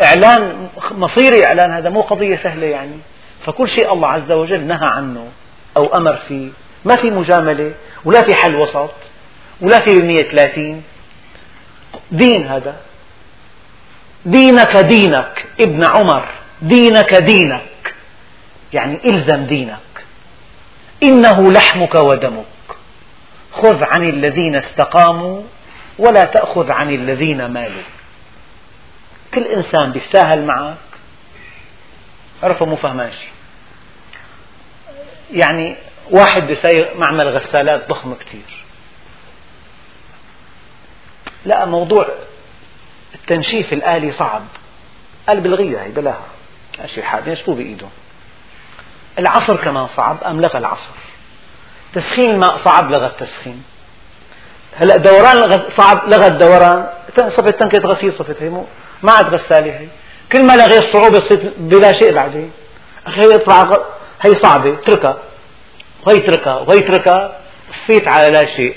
إعلان 0.04 0.68
مصيري 0.90 1.46
إعلان 1.46 1.72
هذا 1.72 1.88
مو 1.88 2.00
قضية 2.00 2.36
سهلة 2.36 2.66
يعني. 2.66 2.96
فكل 3.44 3.68
شيء 3.68 3.92
الله 3.92 4.08
عز 4.08 4.32
وجل 4.32 4.60
نهى 4.60 4.86
عنه 4.86 5.28
أو 5.76 5.96
أمر 5.96 6.16
فيه. 6.16 6.48
ما 6.84 6.96
في 6.96 7.10
مجاملة 7.10 7.72
ولا 8.04 8.22
في 8.22 8.34
حل 8.34 8.54
وسط 8.54 8.94
ولا 9.60 9.80
في 9.80 9.94
بالمية 9.94 10.22
ثلاثين 10.22 10.82
دين 12.10 12.46
هذا. 12.46 12.76
دينك 14.26 14.76
دينك 14.76 15.46
ابن 15.60 15.84
عمر 15.84 16.28
دينك 16.62 17.14
دينك. 17.14 17.94
يعني 18.72 19.00
إلزم 19.04 19.46
دينك. 19.46 19.78
إنه 21.02 21.52
لحمك 21.52 21.94
ودمك. 21.94 22.44
خذ 23.52 23.84
عن 23.84 24.08
الذين 24.08 24.56
استقاموا 24.56 25.42
ولا 25.98 26.24
تأخذ 26.24 26.70
عن 26.70 26.94
الذين 26.94 27.46
مالوا. 27.46 27.82
كل 29.34 29.42
إنسان 29.42 29.92
بيستاهل 29.92 30.44
معك. 30.44 30.76
عرفه 32.42 32.66
مو 32.66 32.76
فهمان 32.76 33.10
شيء 33.10 33.30
يعني 35.32 35.76
واحد 36.10 36.42
بيسير 36.42 36.90
معمل 36.96 37.28
غسالات 37.28 37.88
ضخم 37.88 38.14
كثير 38.14 38.64
لا 41.44 41.64
موضوع 41.64 42.08
التنشيف 43.14 43.72
الآلي 43.72 44.12
صعب. 44.12 44.42
قال 45.28 45.40
بالغيها 45.40 45.84
هي 45.84 45.88
بلاها. 45.88 46.26
شيء 46.86 47.04
حاد 47.04 47.26
ينشفوه 47.26 47.54
بإيده. 47.54 47.86
العصر 49.18 49.56
كمان 49.56 49.86
صعب 49.86 50.24
أم 50.24 50.40
لغى 50.40 50.58
العصر؟ 50.58 50.94
تسخين 51.94 52.30
الماء 52.30 52.56
صعب 52.56 52.90
لغى 52.90 53.06
التسخين. 53.06 53.62
هلا 54.76 54.96
دوران 54.96 55.62
صعب 55.70 56.08
لغى 56.08 56.26
الدوران 56.26 56.88
صفت 57.16 57.60
تنكة 57.60 57.78
غسيل 57.78 58.12
صفت 58.12 58.42
هي 58.42 58.48
ما 59.02 59.12
عاد 59.12 59.34
غسالة 59.34 59.80
هي. 59.80 59.86
كل 60.32 60.46
ما 60.46 60.56
لغيت 60.56 60.92
صعوبة 60.92 61.20
صرت 61.20 61.52
بلا 61.58 61.92
شيء 61.92 62.14
بعدين. 62.14 62.52
أخي 63.06 63.34
يطلع 63.34 63.78
هي 64.20 64.34
صعبة 64.34 64.72
اتركها. 64.72 65.18
وهي 66.06 66.16
اتركها 66.16 66.54
وهي 66.54 66.78
اتركها 66.78 67.38
صفيت 67.72 68.08
على 68.08 68.32
لا 68.32 68.44
شيء. 68.44 68.76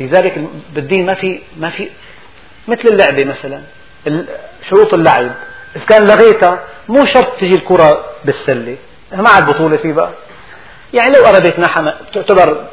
لذلك 0.00 0.44
بالدين 0.74 1.06
ما 1.06 1.14
في 1.14 1.40
ما 1.56 1.70
في 1.70 1.88
مثل 2.68 2.88
اللعبة 2.88 3.24
مثلا 3.24 3.60
شروط 4.68 4.94
اللعب. 4.94 5.30
إذا 5.76 5.84
كان 5.84 6.06
لغيتها 6.06 6.60
مو 6.88 7.04
شرط 7.04 7.40
تجي 7.40 7.54
الكرة 7.54 8.04
بالسلة. 8.24 8.76
ما 9.12 9.30
عاد 9.30 9.46
بطولة 9.46 9.76
في 9.76 9.92
بقى. 9.92 10.10
يعني 10.94 11.10
لو 11.10 11.26
قربت 11.26 11.58
نحن 11.58 11.92
تعتبر 12.14 12.66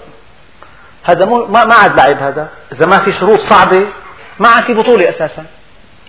هذا 1.04 1.26
مو 1.26 1.46
ما 1.46 1.76
عاد 1.76 1.96
لعب 1.96 2.18
هذا. 2.18 2.50
إذا 2.72 2.86
ما 2.86 3.00
في 3.00 3.12
شروط 3.12 3.40
صعبة 3.40 3.88
ما 4.40 4.48
عاد 4.48 4.64
في 4.64 4.74
بطولة 4.74 5.10
أساسا. 5.10 5.46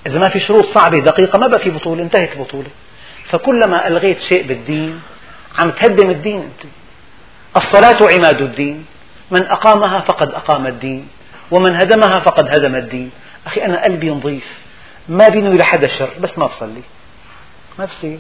إذا 0.06 0.18
ما 0.18 0.28
في 0.28 0.40
شروط 0.40 0.66
صعبة 0.66 0.98
دقيقة 0.98 1.38
ما 1.38 1.46
بقى 1.46 1.60
في 1.60 1.70
بطولة 1.70 2.02
انتهت 2.02 2.32
البطولة 2.32 2.68
فكلما 3.30 3.88
ألغيت 3.88 4.20
شيء 4.20 4.46
بالدين 4.46 5.00
عم 5.58 5.70
تهدم 5.70 6.10
الدين 6.10 6.40
أنت. 6.40 6.70
الصلاة 7.56 8.12
عماد 8.12 8.40
الدين. 8.40 8.86
من 9.30 9.46
أقامها 9.46 10.00
فقد 10.00 10.34
أقام 10.34 10.66
الدين 10.66 11.08
ومن 11.50 11.76
هدمها 11.76 12.20
فقد 12.20 12.46
هدم 12.46 12.74
الدين. 12.74 13.10
أخي 13.46 13.64
أنا 13.64 13.84
قلبي 13.84 14.10
نظيف 14.10 14.58
ما 15.08 15.28
بينوي 15.28 15.58
لحدا 15.58 15.88
شر 15.88 16.10
بس 16.20 16.38
ما 16.38 16.46
بصلي. 16.46 16.82
ما 17.78 17.84
بصير 17.84 18.18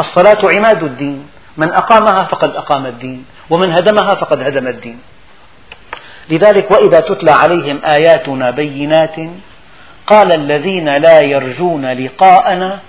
الصلاة 0.00 0.38
عماد 0.56 0.82
الدين 0.82 1.28
من 1.56 1.72
أقامها 1.72 2.24
فقد 2.24 2.56
أقام 2.56 2.86
الدين 2.86 3.24
ومن 3.50 3.72
هدمها 3.72 4.14
فقد 4.14 4.42
هدم 4.42 4.66
الدين. 4.66 5.00
لذلك 6.30 6.70
وإذا 6.70 7.00
تتلى 7.00 7.30
عليهم 7.30 7.80
آياتنا 7.84 8.50
بينات 8.50 9.16
قال 10.06 10.32
الذين 10.32 10.96
لا 10.96 11.20
يرجون 11.20 11.92
لقاءنا 11.92 12.80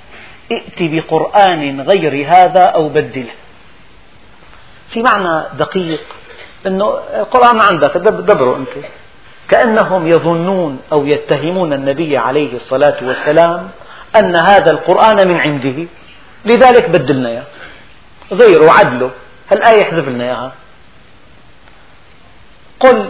ائت 0.52 0.78
بقرآن 0.80 1.82
غير 1.82 2.28
هذا 2.28 2.64
أو 2.64 2.90
بدله. 2.90 3.32
في 4.90 5.04
معنى 5.04 5.44
دقيق 5.58 6.19
أنه 6.68 6.99
القرآن 7.14 7.62
عندك 7.62 7.97
دبره 7.97 8.55
أنت. 8.55 8.86
كأنهم 9.49 10.07
يظنون 10.07 10.80
أو 10.91 11.05
يتهمون 11.05 11.74
النبي 11.74 12.18
عليه 12.18 12.55
الصلاة 12.55 12.97
والسلام 13.01 13.70
أن 14.16 14.36
هذا 14.36 14.72
القرآن 14.72 15.28
من 15.28 15.38
عنده. 15.39 15.86
لذلك 16.45 16.89
بدلنا 16.89 17.30
إياه. 17.30 17.43
غيره 18.32 18.72
عدله. 18.72 19.12
هالآية 19.51 19.84
احذف 19.84 20.07
لنا 20.07 20.24
إياها. 20.24 20.51
قل 22.80 23.10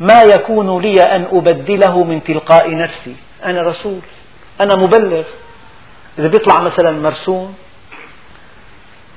ما 0.00 0.22
يكون 0.22 0.82
لي 0.82 1.02
أن 1.02 1.26
أبدله 1.32 2.04
من 2.04 2.24
تلقاء 2.24 2.76
نفسي. 2.76 3.16
أنا 3.44 3.62
رسول 3.62 3.98
أنا 4.60 4.76
مبلغ. 4.76 5.22
إذا 6.18 6.28
بيطلع 6.28 6.60
مثلا 6.60 6.90
مرسوم 6.90 7.54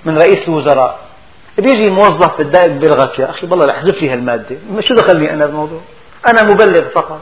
من 0.05 0.17
رئيس 0.17 0.47
الوزراء 0.47 1.04
بيجي 1.57 1.89
موظف 1.89 2.37
بالدائق 2.37 2.71
بيلغك 2.71 3.19
يا 3.19 3.29
أخي 3.29 3.47
والله 3.47 3.71
أحذف 3.71 4.01
لي 4.01 4.09
هالمادة 4.09 4.55
شو 4.79 4.95
دخلني 4.95 5.33
أنا 5.33 5.45
بالموضوع 5.45 5.81
أنا 6.27 6.43
مبلغ 6.43 6.89
فقط. 6.89 7.21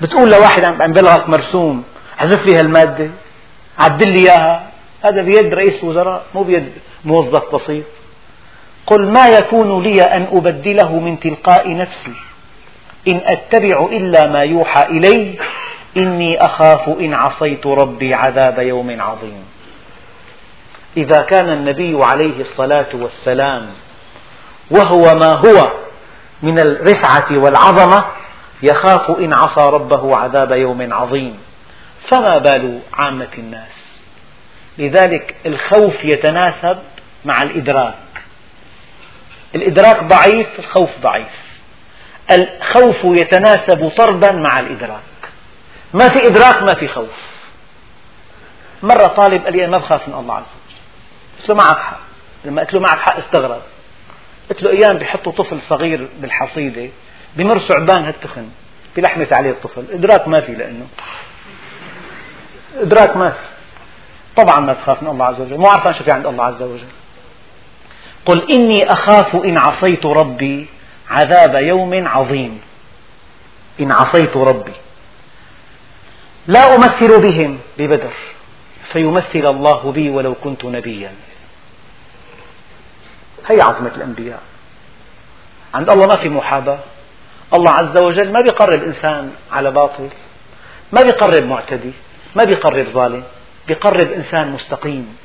بتقول 0.00 0.30
لواحد 0.30 0.64
عم 0.64 0.92
بلغك 0.92 1.28
مرسوم 1.28 1.84
أحذف 2.18 2.46
لي 2.46 2.56
هالمادة 2.56 3.10
عدل 3.78 4.08
لي 4.08 4.18
إياها. 4.18 4.70
هذا 5.02 5.22
بيد 5.22 5.54
رئيس 5.54 5.84
وزراء 5.84 6.22
مو 6.34 6.42
بيد 6.42 6.72
موظف 7.04 7.54
بسيط. 7.54 7.84
قل 8.86 9.06
ما 9.06 9.28
يكون 9.28 9.82
لي 9.82 10.02
أن 10.02 10.26
أبدله 10.32 10.98
من 10.98 11.20
تلقاء 11.20 11.76
نفسي 11.76 12.12
إن 13.08 13.20
أتبع 13.24 13.88
إلا 13.92 14.26
ما 14.26 14.40
يوحى 14.40 14.86
إلي 14.86 15.38
إني 15.96 16.44
أخاف 16.44 16.88
إن 16.88 17.14
عصيت 17.14 17.66
ربي 17.66 18.14
عذاب 18.14 18.58
يوم 18.58 19.00
عظيم. 19.00 19.44
إذا 20.96 21.20
كان 21.20 21.52
النبي 21.52 22.04
عليه 22.04 22.40
الصلاة 22.40 22.86
والسلام 22.94 23.70
وهو 24.70 25.14
ما 25.14 25.32
هو 25.32 25.72
من 26.42 26.58
الرفعة 26.58 27.26
والعظمة 27.30 28.04
يخاف 28.62 29.10
إن 29.10 29.34
عصى 29.34 29.70
ربه 29.70 30.16
عذاب 30.16 30.52
يوم 30.52 30.92
عظيم. 30.92 31.38
فما 32.08 32.38
بال 32.38 32.80
عامة 32.94 33.28
الناس؟ 33.38 34.00
لذلك 34.78 35.34
الخوف 35.46 36.04
يتناسب 36.04 36.78
مع 37.24 37.42
الإدراك. 37.42 37.94
الإدراك 39.54 40.04
ضعيف 40.04 40.58
الخوف 40.58 40.90
ضعيف. 41.02 41.46
الخوف 42.32 42.96
يتناسب 43.04 43.92
طردا 43.96 44.32
مع 44.32 44.60
الإدراك. 44.60 45.00
ما 45.94 46.08
في 46.08 46.26
إدراك 46.26 46.62
ما 46.62 46.74
في 46.74 46.88
خوف. 46.88 47.36
مرة 48.82 49.06
طالب 49.06 49.44
قال 49.44 49.52
لي 49.52 49.64
أنا 49.64 49.70
ما 49.70 49.78
بخاف 49.78 50.08
من 50.08 50.14
الله 50.14 50.34
عز 50.34 50.55
قلت 51.38 51.48
له 51.48 51.54
معك 51.54 51.78
حق. 51.78 52.00
لما 52.44 52.62
قلت 52.62 52.74
له 52.74 52.80
معك 52.80 52.98
حق 52.98 53.16
استغرب. 53.16 53.62
قلت 54.50 54.62
له 54.62 54.70
أيام 54.70 54.98
بيحطوا 54.98 55.32
طفل 55.32 55.60
صغير 55.60 56.08
بالحصيدة 56.18 56.90
بمر 57.36 57.58
ثعبان 57.58 58.04
هالتخن 58.04 58.48
بلحمة 58.96 59.28
عليه 59.32 59.50
الطفل. 59.50 59.84
إدراك 59.92 60.28
ما 60.28 60.40
في 60.40 60.52
لأنه. 60.52 60.86
إدراك 62.76 63.16
ما 63.16 63.30
في. 63.30 63.38
طبعا 64.36 64.60
ما 64.60 64.72
تخاف 64.72 65.02
من 65.02 65.08
الله 65.08 65.24
عز 65.24 65.40
وجل. 65.40 65.58
مو 65.58 65.66
عارفان 65.66 65.94
شو 65.94 66.04
في 66.04 66.10
عند 66.10 66.26
الله 66.26 66.44
عز 66.44 66.62
وجل. 66.62 66.88
قل 68.26 68.52
إني 68.52 68.92
أخاف 68.92 69.34
إن 69.34 69.58
عصيت 69.58 70.06
ربي 70.06 70.66
عذاب 71.10 71.54
يوم 71.54 72.08
عظيم. 72.08 72.60
إن 73.80 73.92
عصيت 73.92 74.36
ربي. 74.36 74.72
لا 76.46 76.74
أمثل 76.74 77.22
بهم 77.22 77.58
ببدر. 77.78 78.12
فيمثل 78.96 79.46
الله 79.46 79.92
بي 79.92 80.10
ولو 80.10 80.34
كنت 80.34 80.64
نبيا. 80.64 81.12
هي 83.46 83.60
عظمة 83.60 83.92
الأنبياء. 83.96 84.42
عند 85.74 85.90
الله 85.90 86.06
ما 86.06 86.16
في 86.16 86.28
محاباة. 86.28 86.78
الله 87.54 87.70
عز 87.70 87.96
وجل 87.96 88.32
ما 88.32 88.40
بيقرب 88.40 88.82
إنسان 88.82 89.32
على 89.52 89.70
باطل 89.70 90.08
ما 90.92 91.02
بيقرب 91.02 91.44
معتدي 91.44 91.92
ما 92.36 92.44
بيقرب 92.44 92.86
ظالم 92.86 93.24
بيقرب 93.68 94.12
إنسان 94.12 94.50
مستقيم 94.50 95.16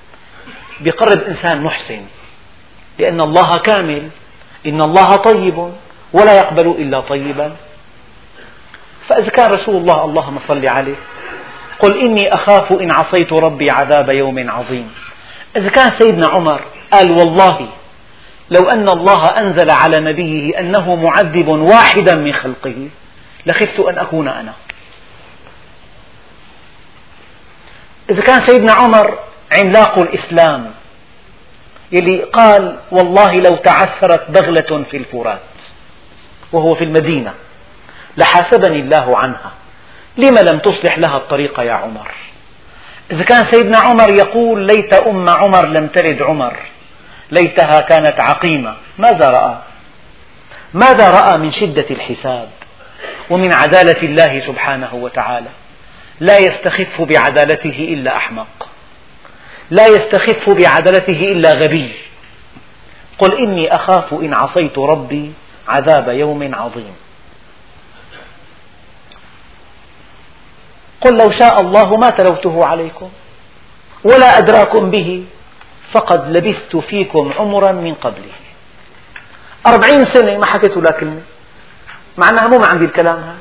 بيقرب 0.82 1.20
إنسان 1.24 1.64
محسن. 1.64 2.04
لأن 3.00 3.22
الله 3.22 3.58
كامل 3.58 4.10
إن 4.66 4.82
الله 4.82 5.16
طيب 5.16 5.74
ولا 6.14 6.34
يقبل 6.38 6.68
إلا 6.68 7.00
طيبا. 7.00 7.56
فإذا 9.08 9.30
كان 9.30 9.52
رسول 9.52 9.76
الله 9.76 10.06
اللهم 10.06 10.40
صل 10.48 10.70
عليه 10.70 10.96
قل 11.82 12.00
إني 12.00 12.34
أخاف 12.34 12.72
إن 12.72 12.92
عصيت 12.92 13.34
ربي 13.34 13.72
عذاب 13.72 14.10
يوم 14.10 14.50
عظيم. 14.50 14.92
إذا 15.56 15.70
كان 15.70 15.92
سيدنا 16.00 16.28
عمر 16.28 16.62
قال 16.92 17.12
والله 17.12 17.68
لو 18.52 18.70
أن 18.70 18.90
الله 18.90 19.26
أنزل 19.26 19.70
على 19.72 20.00
نبيه 20.00 20.60
أنه 20.60 20.96
معذب 20.96 21.48
واحدا 21.48 22.16
من 22.16 22.34
خلقه 22.34 22.90
لخفت 23.46 23.80
أن 23.80 23.98
أكون 23.98 24.28
أنا. 24.28 24.54
إذا 28.10 28.22
كان 28.22 28.48
سيدنا 28.48 28.74
عمر 28.74 29.20
عملاق 29.52 30.00
الإسلام 30.00 30.72
يلي 31.92 32.24
قال 32.24 32.80
والله 32.92 33.34
لو 33.36 33.56
تعثرت 33.56 34.32
بغلة 34.32 34.84
في 34.92 34.98
الفرات 34.98 35.40
وهو 36.52 36.76
في 36.76 36.84
المدينة 36.84 37.34
لحاسبني 38.18 38.80
الله 38.80 39.18
عنها. 39.18 39.52
لم 40.18 40.38
لم 40.38 40.59
تصلح 40.59 40.97
لها 40.97 41.18
الطريق 41.18 41.59
يا 41.59 41.74
عمر؟ 41.74 42.12
إذا 43.12 43.24
كان 43.24 43.45
سيدنا 43.45 43.80
عمر 43.80 44.18
يقول 44.18 44.68
ليت 44.68 44.93
أم 44.93 45.30
عمر 45.30 45.66
لم 45.66 45.88
تلد 45.88 46.22
عمر. 46.22 46.57
ليتها 47.32 47.82
كانت 47.82 48.20
عقيمة. 48.20 48.76
ماذا 48.97 49.30
رأى؟ 49.30 49.55
ماذا 50.74 51.12
رأى 51.12 51.38
من 51.38 51.51
شدة 51.51 51.86
الحساب 51.91 52.49
ومن 53.30 53.53
عدالة 53.53 54.03
الله 54.03 54.39
سبحانه 54.47 54.95
وتعالى؟ 54.95 55.49
لا 56.20 56.38
يستخف 56.38 57.01
بعدالته 57.01 57.89
إلا 57.93 58.16
أحمق. 58.16 58.68
لا 59.70 59.88
يستخف 59.88 60.49
بعدالته 60.49 61.24
إلا 61.24 61.53
غبي. 61.53 61.91
قل 63.18 63.38
إني 63.38 63.76
أخاف 63.76 64.14
إن 64.14 64.34
عصيت 64.34 64.78
ربي 64.78 65.32
عذاب 65.68 66.07
يوم 66.07 66.55
عظيم. 66.55 66.95
قل 71.02 71.18
لو 71.18 71.32
شاء 71.32 71.62
الله 71.62 71.97
ما 71.97 72.10
تلوته 72.10 72.66
عليكم 72.66 73.10
ولا 74.04 74.38
أدراكم 74.38 74.91
به 74.91 75.26
فقد 75.91 76.38
لبثت 76.38 76.76
فيكم 76.76 77.34
عمرا 77.39 77.72
من 77.72 77.93
قبله. 77.93 78.34
أربعين 79.68 80.06
سنة 80.06 80.38
ما 80.38 80.45
حكيت 80.45 80.78
ولا 80.78 80.91
كلمة. 80.91 81.22
معناها 82.18 82.47
مو 82.47 82.58
من 82.58 82.66
عندي 82.66 82.86
الكلام 82.86 83.16
هذا. 83.16 83.38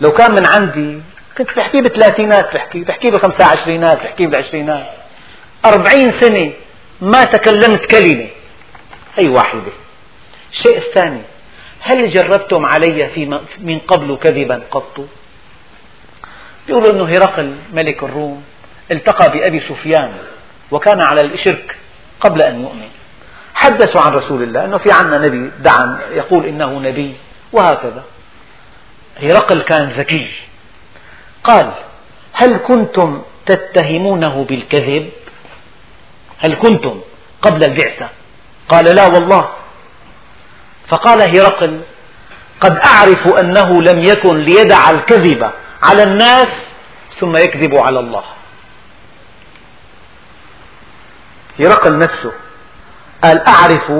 لو 0.00 0.12
كان 0.12 0.34
من 0.34 0.46
عندي 0.46 1.02
كنت 1.38 1.56
بحكي 1.56 1.80
بالثلاثينات 1.80 2.54
بحكي 2.54 2.84
بحكي 2.84 3.10
بالخمسة 3.10 3.44
عشرينات 3.44 4.02
بحكي 4.02 4.26
بالعشرينات 4.26 4.86
أربعين 5.64 6.12
سنة 6.20 6.52
ما 7.00 7.24
تكلمت 7.24 7.84
كلمة. 7.84 8.28
أي 9.18 9.28
واحدة. 9.28 9.72
الشيء 10.52 10.78
الثاني 10.78 11.22
هل 11.80 12.10
جربتم 12.10 12.66
علي 12.66 13.08
في 13.08 13.40
من 13.60 13.78
قبل 13.78 14.16
كذبا 14.16 14.62
قط؟ 14.70 15.08
يقول 16.68 16.86
أنه 16.86 17.04
هرقل 17.04 17.56
ملك 17.72 18.02
الروم 18.02 18.42
التقى 18.90 19.32
بأبي 19.32 19.60
سفيان 19.60 20.12
وكان 20.70 21.00
على 21.00 21.20
الشرك 21.20 21.76
قبل 22.20 22.42
أن 22.42 22.60
يؤمن. 22.60 22.88
حدثوا 23.54 24.00
عن 24.00 24.12
رسول 24.12 24.42
الله 24.42 24.64
أنه 24.64 24.78
في 24.78 24.92
عنا 24.92 25.18
نبي 25.18 25.50
دعا 25.60 25.98
يقول 26.10 26.44
إنه 26.46 26.78
نبي 26.78 27.14
وهكذا. 27.52 28.04
هرقل 29.22 29.62
كان 29.62 29.88
ذكي. 29.88 30.30
قال 31.44 31.72
هل 32.32 32.56
كنتم 32.56 33.22
تتهمونه 33.46 34.44
بالكذب؟ 34.44 35.10
هل 36.38 36.54
كنتم 36.54 37.00
قبل 37.42 37.64
البعثة؟ 37.64 38.08
قال 38.68 38.84
لا 38.84 39.06
والله. 39.06 39.48
فقال 40.88 41.38
هرقل 41.38 41.80
قد 42.60 42.78
أعرف 42.78 43.28
أنه 43.28 43.82
لم 43.82 44.02
يكن 44.02 44.38
ليدع 44.38 44.90
الكذب. 44.90 45.50
على 45.84 46.02
الناس 46.02 46.48
ثم 47.20 47.36
يكذب 47.36 47.76
على 47.76 47.98
الله. 48.00 48.24
هرقل 51.60 51.98
نفسه. 51.98 52.32
قال 53.24 53.48
أعرف 53.48 53.92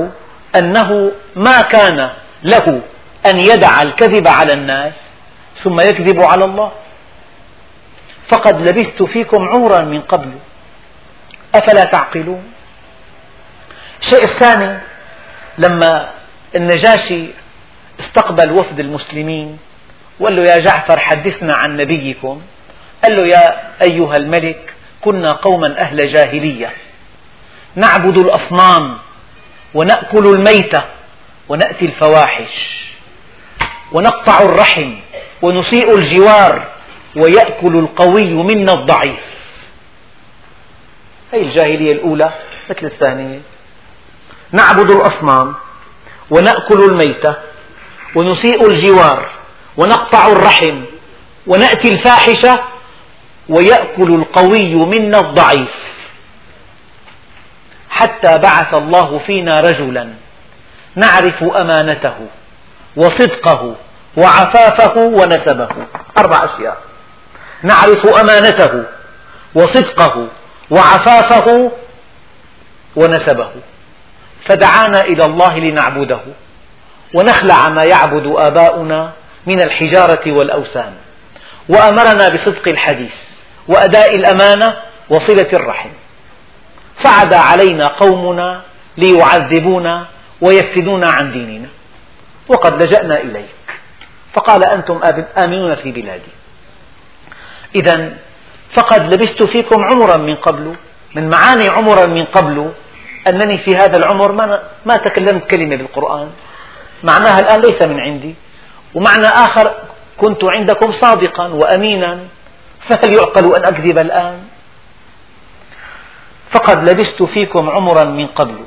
أنه 0.56 1.12
ما 1.36 1.60
كان 1.60 2.10
له 2.42 2.82
أن 3.26 3.40
يدع 3.40 3.82
الكذب 3.82 4.28
على 4.28 4.52
الناس 4.52 4.94
ثم 5.62 5.80
يكذب 5.80 6.20
على 6.20 6.44
الله. 6.44 6.72
فقد 8.28 8.60
لبثت 8.68 9.02
فيكم 9.02 9.48
عمرا 9.48 9.80
من 9.80 10.00
قبل. 10.00 10.32
أفلا 11.54 11.84
تعقلون؟ 11.84 12.52
الشيء 14.00 14.24
الثاني 14.24 14.78
لما 15.58 16.10
النجاشي 16.54 17.30
استقبل 18.00 18.52
وفد 18.52 18.80
المسلمين 18.80 19.58
وقال 20.20 20.36
له 20.36 20.42
يا 20.42 20.58
جعفر 20.58 20.98
حدثنا 20.98 21.54
عن 21.54 21.76
نبيكم. 21.76 22.42
قال 23.04 23.16
له 23.16 23.26
يا 23.26 23.72
أيها 23.82 24.16
الملك 24.16 24.74
كنا 25.00 25.32
قوما 25.32 25.78
أهل 25.78 26.06
جاهلية. 26.06 26.72
نعبد 27.74 28.18
الأصنام 28.18 28.98
ونأكل 29.74 30.26
الميتة 30.26 30.82
ونأتي 31.48 31.84
الفواحش 31.84 32.84
ونقطع 33.92 34.42
الرحم 34.42 34.94
ونسيء 35.42 35.96
الجوار 35.96 36.68
ويأكل 37.16 37.76
القوي 37.78 38.34
منا 38.34 38.72
الضعيف. 38.72 39.20
هذه 41.32 41.42
الجاهلية 41.42 41.92
الأولى 41.92 42.32
مثل 42.70 42.86
الثانية. 42.86 43.40
نعبد 44.52 44.90
الأصنام 44.90 45.54
ونأكل 46.30 46.84
الميتة 46.84 47.34
ونسيء 48.14 48.70
الجوار 48.70 49.28
ونقطع 49.76 50.26
الرحم 50.26 50.84
ونأتي 51.46 51.88
الفاحشة 51.88 52.60
ويأكل 53.48 54.14
القوي 54.14 54.74
منا 54.74 55.20
الضعيف. 55.20 55.74
حتى 57.90 58.38
بعث 58.38 58.74
الله 58.74 59.18
فينا 59.18 59.60
رجلا 59.60 60.08
نعرف 60.94 61.42
أمانته 61.42 62.14
وصدقه 62.96 63.76
وعفافه 64.16 64.98
ونسبه. 64.98 65.68
أربع 66.18 66.44
أشياء. 66.44 66.78
نعرف 67.62 68.06
أمانته 68.06 68.84
وصدقه 69.54 70.28
وعفافه 70.70 71.70
ونسبه. 72.96 73.50
فدعانا 74.46 75.00
إلى 75.00 75.24
الله 75.24 75.58
لنعبده 75.58 76.20
ونخلع 77.14 77.68
ما 77.68 77.84
يعبد 77.84 78.34
آباؤنا 78.38 79.12
من 79.46 79.64
الحجارة 79.64 80.32
والأوثان 80.32 80.92
وأمرنا 81.68 82.28
بصدق 82.28 82.68
الحديث 82.68 83.14
وأداء 83.68 84.16
الأمانة 84.16 84.76
وصلة 85.10 85.48
الرحم. 85.52 85.90
فعدا 87.04 87.36
علينا 87.36 87.86
قومنا 87.88 88.62
ليعذبونا 88.96 90.06
ويفتنونا 90.40 91.06
عن 91.06 91.32
ديننا. 91.32 91.68
وقد 92.48 92.82
لجأنا 92.82 93.20
إليك. 93.20 93.54
فقال 94.32 94.64
أنتم 94.64 95.00
آمنون 95.38 95.74
في 95.74 95.92
بلادي. 95.92 96.32
إذا 97.74 98.12
فقد 98.72 99.14
لبثت 99.14 99.42
فيكم 99.42 99.84
عمرا 99.84 100.16
من 100.16 100.36
قبل 100.36 100.74
من 101.14 101.30
معاني 101.30 101.68
عمرا 101.68 102.06
من 102.06 102.24
قبل 102.24 102.72
أنني 103.28 103.58
في 103.58 103.76
هذا 103.76 103.96
العمر 103.96 104.32
ما 104.86 104.96
تكلمت 104.96 105.50
كلمة 105.50 105.76
بالقرآن. 105.76 106.30
معناها 107.02 107.40
الآن 107.40 107.60
ليس 107.60 107.82
من 107.82 108.00
عندي. 108.00 108.34
ومعنى 108.94 109.26
آخر 109.26 109.74
كنت 110.18 110.44
عندكم 110.44 110.92
صادقا 110.92 111.46
وأمينا 111.46 112.20
فهل 112.80 113.12
يعقل 113.14 113.54
أن 113.54 113.64
أكذب 113.64 113.98
الآن؟ 113.98 114.38
فقد 116.50 116.88
لبثت 116.88 117.22
فيكم 117.22 117.70
عمرا 117.70 118.04
من 118.04 118.26
قبل. 118.26 118.58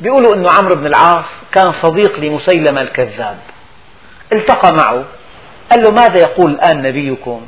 بيقولوا 0.00 0.34
أن 0.34 0.48
عمرو 0.48 0.74
بن 0.74 0.86
العاص 0.86 1.24
كان 1.52 1.72
صديق 1.72 2.20
لمسيلمة 2.20 2.80
الكذاب. 2.80 3.38
التقى 4.32 4.74
معه 4.74 5.04
قال 5.70 5.82
له 5.82 5.90
ماذا 5.90 6.18
يقول 6.18 6.50
الآن 6.50 6.82
نبيكم؟ 6.82 7.46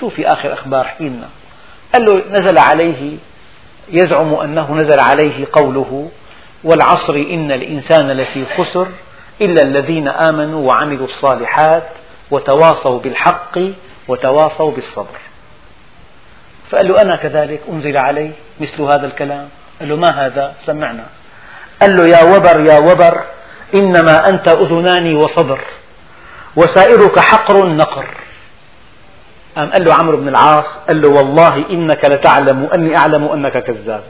شو 0.00 0.08
في 0.08 0.26
آخر 0.32 0.52
أخبار 0.52 0.84
حيننا. 0.84 1.28
قال 1.92 2.04
له 2.04 2.22
نزل 2.30 2.58
عليه 2.58 3.16
يزعم 3.92 4.34
أنه 4.34 4.74
نزل 4.74 5.00
عليه 5.00 5.46
قوله 5.52 6.10
والعصر 6.64 7.14
إن 7.14 7.52
الإنسان 7.52 8.10
لفي 8.10 8.44
خسر. 8.56 8.88
إلا 9.40 9.62
الذين 9.62 10.08
آمنوا 10.08 10.66
وعملوا 10.66 11.06
الصالحات 11.06 11.88
وتواصوا 12.30 12.98
بالحق 13.00 13.58
وتواصوا 14.08 14.70
بالصبر. 14.70 15.18
فقال 16.70 16.88
له 16.88 17.02
أنا 17.02 17.16
كذلك 17.16 17.60
أنزل 17.68 17.96
علي 17.96 18.30
مثل 18.60 18.82
هذا 18.82 19.06
الكلام؟ 19.06 19.48
قال 19.80 19.88
له 19.88 19.96
ما 19.96 20.26
هذا؟ 20.26 20.54
سمعنا. 20.64 21.04
قال 21.80 21.96
له 21.96 22.08
يا 22.08 22.22
وبر 22.36 22.60
يا 22.60 22.78
وبر 22.78 23.22
إنما 23.74 24.28
أنت 24.28 24.48
أذنان 24.48 25.14
وصبر 25.14 25.60
وسائرك 26.56 27.18
حقر 27.18 27.66
نقر. 27.66 28.06
قام 29.56 29.70
قال 29.70 29.84
له 29.84 29.94
عمرو 29.94 30.16
بن 30.16 30.28
العاص 30.28 30.66
قال 30.88 31.00
له 31.00 31.08
والله 31.08 31.70
إنك 31.70 32.04
لتعلم 32.04 32.68
أني 32.74 32.96
أعلم 32.96 33.24
أنك 33.24 33.64
كذاب. 33.64 34.04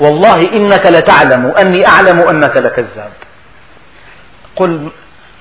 والله 0.00 0.40
إنك 0.52 0.86
لتعلم 0.86 1.46
أني 1.46 1.86
أعلم 1.86 2.20
أنك 2.20 2.56
لكذاب. 2.56 3.12
قل 4.56 4.90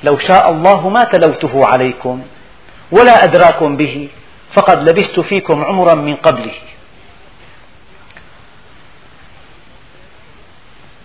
لو 0.03 0.17
شاء 0.17 0.51
الله 0.51 0.89
ما 0.89 1.03
تلوته 1.03 1.65
عليكم 1.65 2.21
ولا 2.91 3.23
أدراكم 3.23 3.77
به 3.77 4.09
فقد 4.53 4.89
لبثت 4.89 5.19
فيكم 5.19 5.65
عمرا 5.65 5.95
من 5.95 6.15
قبله. 6.15 6.53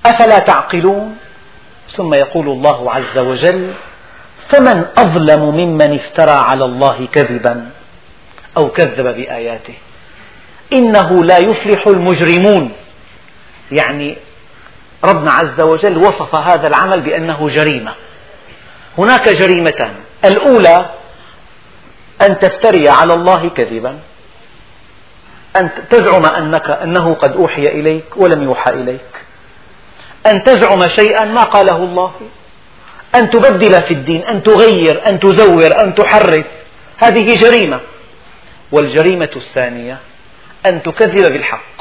أفلا 0.06 0.38
تعقلون؟ 0.38 1.16
ثم 1.96 2.14
يقول 2.14 2.48
الله 2.48 2.92
عز 2.92 3.18
وجل 3.18 3.72
فمن 4.48 4.84
أظلم 4.96 5.42
ممن 5.42 5.94
افترى 5.94 6.30
على 6.30 6.64
الله 6.64 7.06
كذبا 7.12 7.70
أو 8.56 8.68
كذب 8.68 9.06
بآياته. 9.16 9.74
إنه 10.72 11.24
لا 11.24 11.38
يفلح 11.38 11.86
المجرمون. 11.86 12.72
يعني 13.72 14.16
ربنا 15.04 15.32
عز 15.32 15.60
وجل 15.60 15.98
وصف 15.98 16.34
هذا 16.34 16.68
العمل 16.68 17.00
بأنه 17.00 17.48
جريمة. 17.48 17.94
هناك 18.98 19.28
جريمتان. 19.28 19.94
الأولى 20.24 20.90
أن 22.22 22.38
تفتري 22.38 22.88
على 22.88 23.14
الله 23.14 23.48
كذبا. 23.48 23.98
أن 25.56 25.70
تزعم 25.90 26.24
أنك 26.24 26.70
أنه 26.70 27.14
قد 27.14 27.36
أوحي 27.36 27.66
إليك 27.66 28.16
ولم 28.16 28.42
يوحى 28.42 28.70
إليك. 28.70 29.10
أن 30.26 30.42
تزعم 30.42 30.88
شيئا 30.88 31.24
ما 31.24 31.42
قاله 31.42 31.76
الله. 31.76 32.12
أن 33.14 33.30
تبدل 33.30 33.82
في 33.82 33.94
الدين. 33.94 34.24
أن 34.24 34.42
تغير. 34.42 35.08
أن 35.08 35.20
تزور. 35.20 35.80
أن 35.84 35.94
تحرف 35.94 36.46
هذه 36.96 37.34
جريمة. 37.34 37.80
والجريمة 38.72 39.30
الثانية 39.36 39.98
أن 40.66 40.82
تكذب 40.82 41.32
بالحق. 41.32 41.79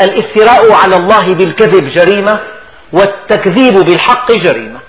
الافتراء 0.00 0.72
على 0.72 0.96
الله 0.96 1.34
بالكذب 1.34 1.88
جريمة 1.88 2.40
والتكذيب 2.92 3.74
بالحق 3.74 4.32
جريمة. 4.32 4.80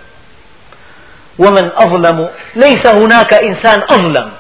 ومن 1.40 1.70
أظلم 1.76 2.30
ليس 2.56 2.88
هناك 2.88 3.34
إنسان 3.34 3.84
أظلم 3.90 4.32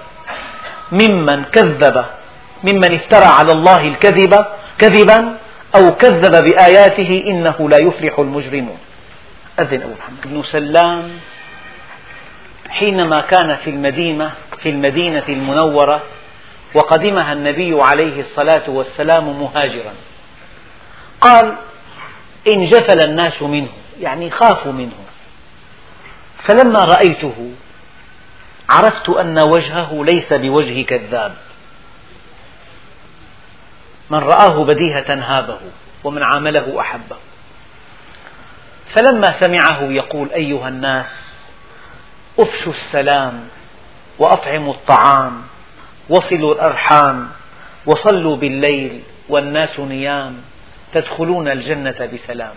ممن 0.91 1.43
كذب 1.43 2.05
ممن 2.63 2.93
افترى 2.95 3.25
على 3.25 3.51
الله 3.51 3.81
الكذب 3.81 4.45
كذبا 4.79 5.37
أو 5.75 5.95
كذب 5.95 6.43
بآياته 6.43 7.23
إنه 7.27 7.69
لا 7.69 7.77
يفلح 7.81 8.19
المجرمون. 8.19 8.77
أذن 9.59 9.81
أبو 9.81 9.93
محمد. 9.99 10.17
ابن 10.25 10.43
سلام 10.43 11.09
حينما 12.69 13.21
كان 13.21 13.55
في 13.55 13.69
المدينة 13.69 14.31
في 14.61 14.69
المدينة 14.69 15.23
المنورة 15.29 16.01
وقدمها 16.73 17.33
النبي 17.33 17.81
عليه 17.81 18.19
الصلاة 18.19 18.69
والسلام 18.69 19.41
مهاجرا. 19.41 19.93
قال 21.21 21.55
انجفل 22.47 23.01
الناس 23.01 23.41
منه 23.41 23.69
يعني 23.99 24.29
خافوا 24.29 24.71
منه. 24.71 24.97
فلما 26.43 26.79
رأيته 26.85 27.51
عرفت 28.69 29.09
أن 29.09 29.39
وجهه 29.39 30.03
ليس 30.05 30.33
بوجه 30.33 30.81
كذاب. 30.81 31.35
من 34.09 34.19
رآه 34.19 34.63
بديهة 34.63 35.13
هابه 35.13 35.59
ومن 36.03 36.23
عامله 36.23 36.81
أحبه. 36.81 37.15
فلما 38.93 39.39
سمعه 39.39 39.81
يقول 39.81 40.31
أيها 40.31 40.67
الناس 40.67 41.37
أفشوا 42.39 42.73
السلام 42.73 43.47
وأطعموا 44.19 44.73
الطعام 44.73 45.43
وصلوا 46.09 46.53
الأرحام 46.53 47.29
وصلوا 47.85 48.35
بالليل 48.35 49.01
والناس 49.29 49.79
نيام. 49.79 50.41
تدخلون 50.93 51.47
الجنة 51.47 52.09
بسلام. 52.13 52.55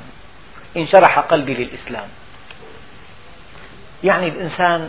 انشرح 0.76 1.18
قلبي 1.18 1.54
للإسلام. 1.54 2.08
يعني 4.04 4.28
الإنسان 4.28 4.88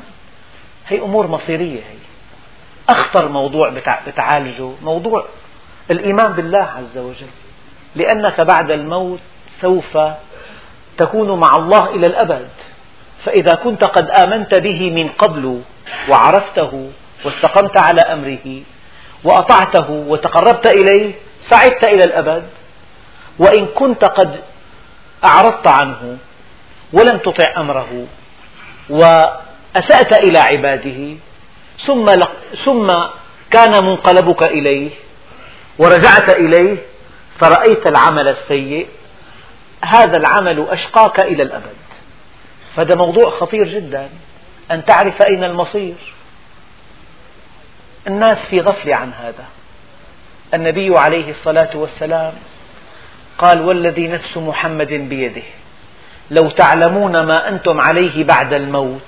هي 0.87 0.99
أمور 0.99 1.27
مصيرية 1.27 1.79
هي. 1.79 2.01
أخطر 2.89 3.27
موضوع 3.27 3.73
بتعالجه 4.07 4.71
موضوع 4.81 5.25
الإيمان 5.91 6.33
بالله 6.33 6.63
عز 6.77 6.97
وجل. 6.97 7.27
لأنك 7.95 8.41
بعد 8.41 8.71
الموت 8.71 9.19
سوف 9.61 9.97
تكون 10.97 11.39
مع 11.39 11.55
الله 11.55 11.95
إلى 11.95 12.07
الأبد. 12.07 12.47
فإذا 13.25 13.55
كنت 13.55 13.83
قد 13.83 14.09
آمنت 14.09 14.55
به 14.55 14.89
من 14.89 15.07
قبل 15.09 15.61
وعرفته 16.09 16.91
واستقمت 17.25 17.77
على 17.77 18.01
أمره 18.01 18.61
وأطعته 19.23 19.89
وتقربت 19.89 20.67
إليه 20.67 21.13
سعدت 21.41 21.83
إلى 21.83 22.03
الأبد 22.03 22.43
وإن 23.39 23.65
كنت 23.65 24.05
قد 24.05 24.39
أعرضت 25.25 25.67
عنه 25.67 26.17
ولم 26.93 27.17
تطع 27.17 27.53
أمره 27.57 28.05
وأسأت 28.89 30.13
إلى 30.13 30.39
عباده 30.39 31.15
ثم 31.85 32.11
ثم 32.65 32.87
كان 33.51 33.85
منقلبك 33.85 34.43
إليه 34.43 34.91
ورجعت 35.77 36.29
إليه 36.29 36.77
فرأيت 37.39 37.87
العمل 37.87 38.27
السيء 38.27 38.87
هذا 39.83 40.17
العمل 40.17 40.67
أشقاك 40.69 41.19
إلى 41.19 41.43
الأبد. 41.43 41.75
فهذا 42.75 42.95
موضوع 42.95 43.29
خطير 43.29 43.67
جدا. 43.67 44.09
أن 44.71 44.85
تعرف 44.85 45.21
أين 45.21 45.43
المصير. 45.43 45.95
الناس 48.07 48.37
في 48.37 48.59
غفلة 48.59 48.95
عن 48.95 49.13
هذا. 49.13 49.45
النبي 50.53 50.97
عليه 50.97 51.29
الصلاة 51.29 51.77
والسلام 51.77 52.33
قال 53.41 53.61
والذي 53.61 54.07
نفس 54.07 54.37
محمد 54.37 54.87
بيده. 54.87 55.41
لو 56.31 56.49
تعلمون 56.49 57.11
ما 57.25 57.49
أنتم 57.49 57.81
عليه 57.81 58.23
بعد 58.23 58.53
الموت 58.53 59.01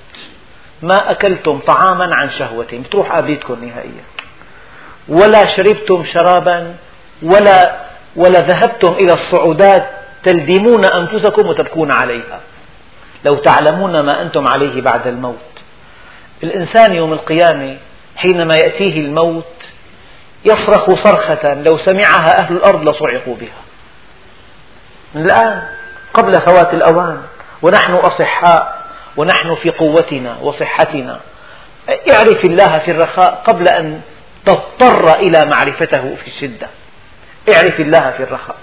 ما 0.82 1.10
أكلتم 1.10 1.58
طعاما 1.58 2.14
عن 2.14 2.30
شهوة 2.30 2.66
بتروح 2.72 3.16
آبيتكم 3.16 3.64
نهائيا. 3.64 4.04
ولا 5.08 5.46
شربتم 5.46 6.04
شرابا 6.04 6.74
ولا 7.22 7.80
ولا 8.16 8.40
ذهبتم 8.40 8.92
إلى 8.92 9.12
الصعودات 9.12 9.90
تلدمون 10.22 10.84
أنفسكم 10.84 11.46
وتبكون 11.46 11.90
عليها. 11.90 12.40
لو 13.24 13.34
تعلمون 13.34 14.00
ما 14.00 14.22
أنتم 14.22 14.48
عليه 14.48 14.80
بعد 14.80 15.06
الموت. 15.06 15.52
الإنسان 16.42 16.94
يوم 16.94 17.12
القيامة 17.12 17.76
حينما 18.16 18.54
يأتيه 18.54 19.00
الموت 19.00 19.44
يصرخ 20.44 20.94
صرخة 20.94 21.54
لو 21.54 21.78
سمعها 21.78 22.38
أهل 22.38 22.56
الأرض 22.56 22.88
لصعقوا 22.88 23.36
بها. 23.36 23.64
من 25.14 25.24
الآن 25.24 25.62
قبل 26.14 26.40
فوات 26.40 26.74
الأوان 26.74 27.22
ونحن 27.62 27.92
أصحاء 27.92 28.84
ونحن 29.16 29.54
في 29.54 29.70
قوتنا 29.70 30.36
وصحتنا. 30.42 31.20
اعرف 32.12 32.44
الله 32.44 32.78
في 32.78 32.90
الرخاء 32.90 33.42
قبل 33.44 33.68
أن 33.68 34.00
تضطر 34.46 35.14
إلى 35.18 35.44
معرفته 35.44 36.14
في 36.14 36.26
الشدة. 36.26 36.68
اعرف 37.54 37.80
الله 37.80 38.10
في 38.10 38.22
الرخاء. 38.22 38.56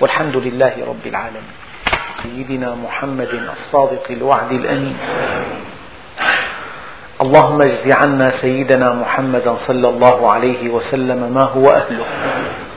والحمد 0.00 0.36
لله 0.36 0.72
رب 0.88 1.06
العالمين. 1.06 1.52
سيدنا 2.22 2.74
محمد 2.74 3.28
الصادق 3.52 4.10
الوعد 4.10 4.52
الأمين. 4.52 4.96
اللهم 7.20 7.62
اجز 7.62 7.90
عنا 7.92 8.28
سيدنا 8.28 8.92
محمدا 8.92 9.54
صلى 9.54 9.88
الله 9.88 10.32
عليه 10.32 10.68
وسلم 10.68 11.34
ما 11.34 11.42
هو 11.42 11.68
أهله. 11.68 12.04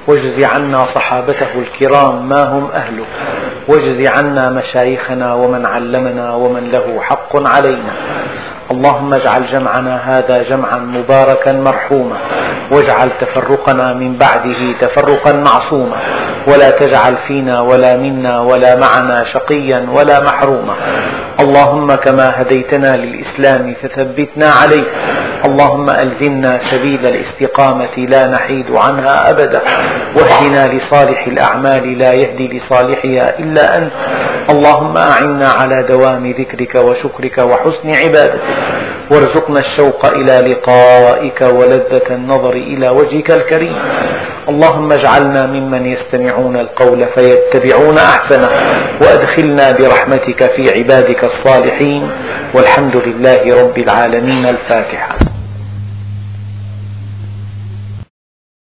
واجز 0.08 0.44
عنا 0.44 0.86
صحابته 0.86 1.48
الكرام 1.56 2.30
ما 2.30 2.44
هم 2.44 2.72
أهله. 2.72 3.06
واجز 3.68 4.08
عنا 4.08 4.50
مشايخنا 4.50 5.34
ومن 5.34 5.66
علمنا 5.66 6.34
ومن 6.34 6.72
له 6.72 7.02
حق 7.02 7.48
علينا. 7.48 7.94
اللهم 8.72 9.14
اجعل 9.14 9.46
جمعنا 9.46 9.96
هذا 9.96 10.44
جمعا 10.44 10.78
مباركا 10.78 11.54
مرحوما. 11.54 12.18
واجعل 12.72 13.10
تفرقنا 13.22 13.94
من 13.94 14.18
بعده 14.18 14.72
تفرقا 14.80 15.34
معصوما. 15.34 15.98
ولا 16.48 16.70
تجعل 16.70 17.16
فينا 17.28 17.62
ولا 17.62 17.98
منا 17.98 18.40
ولا 18.40 18.76
معنا 18.76 19.24
شقيا 19.24 19.88
ولا 19.94 20.24
محروما. 20.24 20.76
اللهم 21.40 21.96
كما 21.96 22.42
هديتنا 22.42 22.98
للإسلام 22.98 23.76
فثبتنا 23.82 24.50
عليه. 24.50 24.88
اللهم 25.46 25.90
ألزمنا 25.90 26.60
سبيل 26.72 27.06
الاستقامة 27.06 27.96
لا 27.98 28.28
نحيد 28.28 28.72
عنها 28.72 29.30
أبدا. 29.30 29.62
واهدنا 30.16 30.74
لصالح 30.74 31.28
الأعمال 31.28 31.98
لا 31.98 32.12
يهدي 32.14 32.48
لصالحها 32.58 33.40
إلا 33.40 33.78
أنت. 33.78 33.92
اللهم 34.50 34.98
أعنا 34.98 35.48
على 35.48 35.84
دوام 35.84 36.32
ذكرك 36.32 36.76
وشكرك 36.76 37.38
وحسن 37.38 37.90
عبادتك. 37.96 38.58
وارزقنا 39.12 39.60
الشوق 39.60 40.06
إلى 40.06 40.40
لقائك 40.52 41.42
ولذة 41.42 42.08
النظر 42.12 42.54
إلى 42.54 42.90
وجهك 42.90 43.32
الكريم. 43.32 43.76
اللهم 44.50 44.92
اجعلنا 44.92 45.46
ممن 45.46 45.86
يستمعون 45.86 46.58
القول 46.58 47.06
فيتبعون 47.16 47.98
أحسنه. 47.98 48.50
وأدخلنا 49.02 49.72
برحمتك 49.72 50.52
في 50.52 50.70
عبادك 50.78 51.24
الصالحين. 51.24 52.12
والحمد 52.54 52.96
لله 52.96 53.62
رب 53.62 53.78
العالمين 53.78 54.46
الفاتحة. 54.46 55.33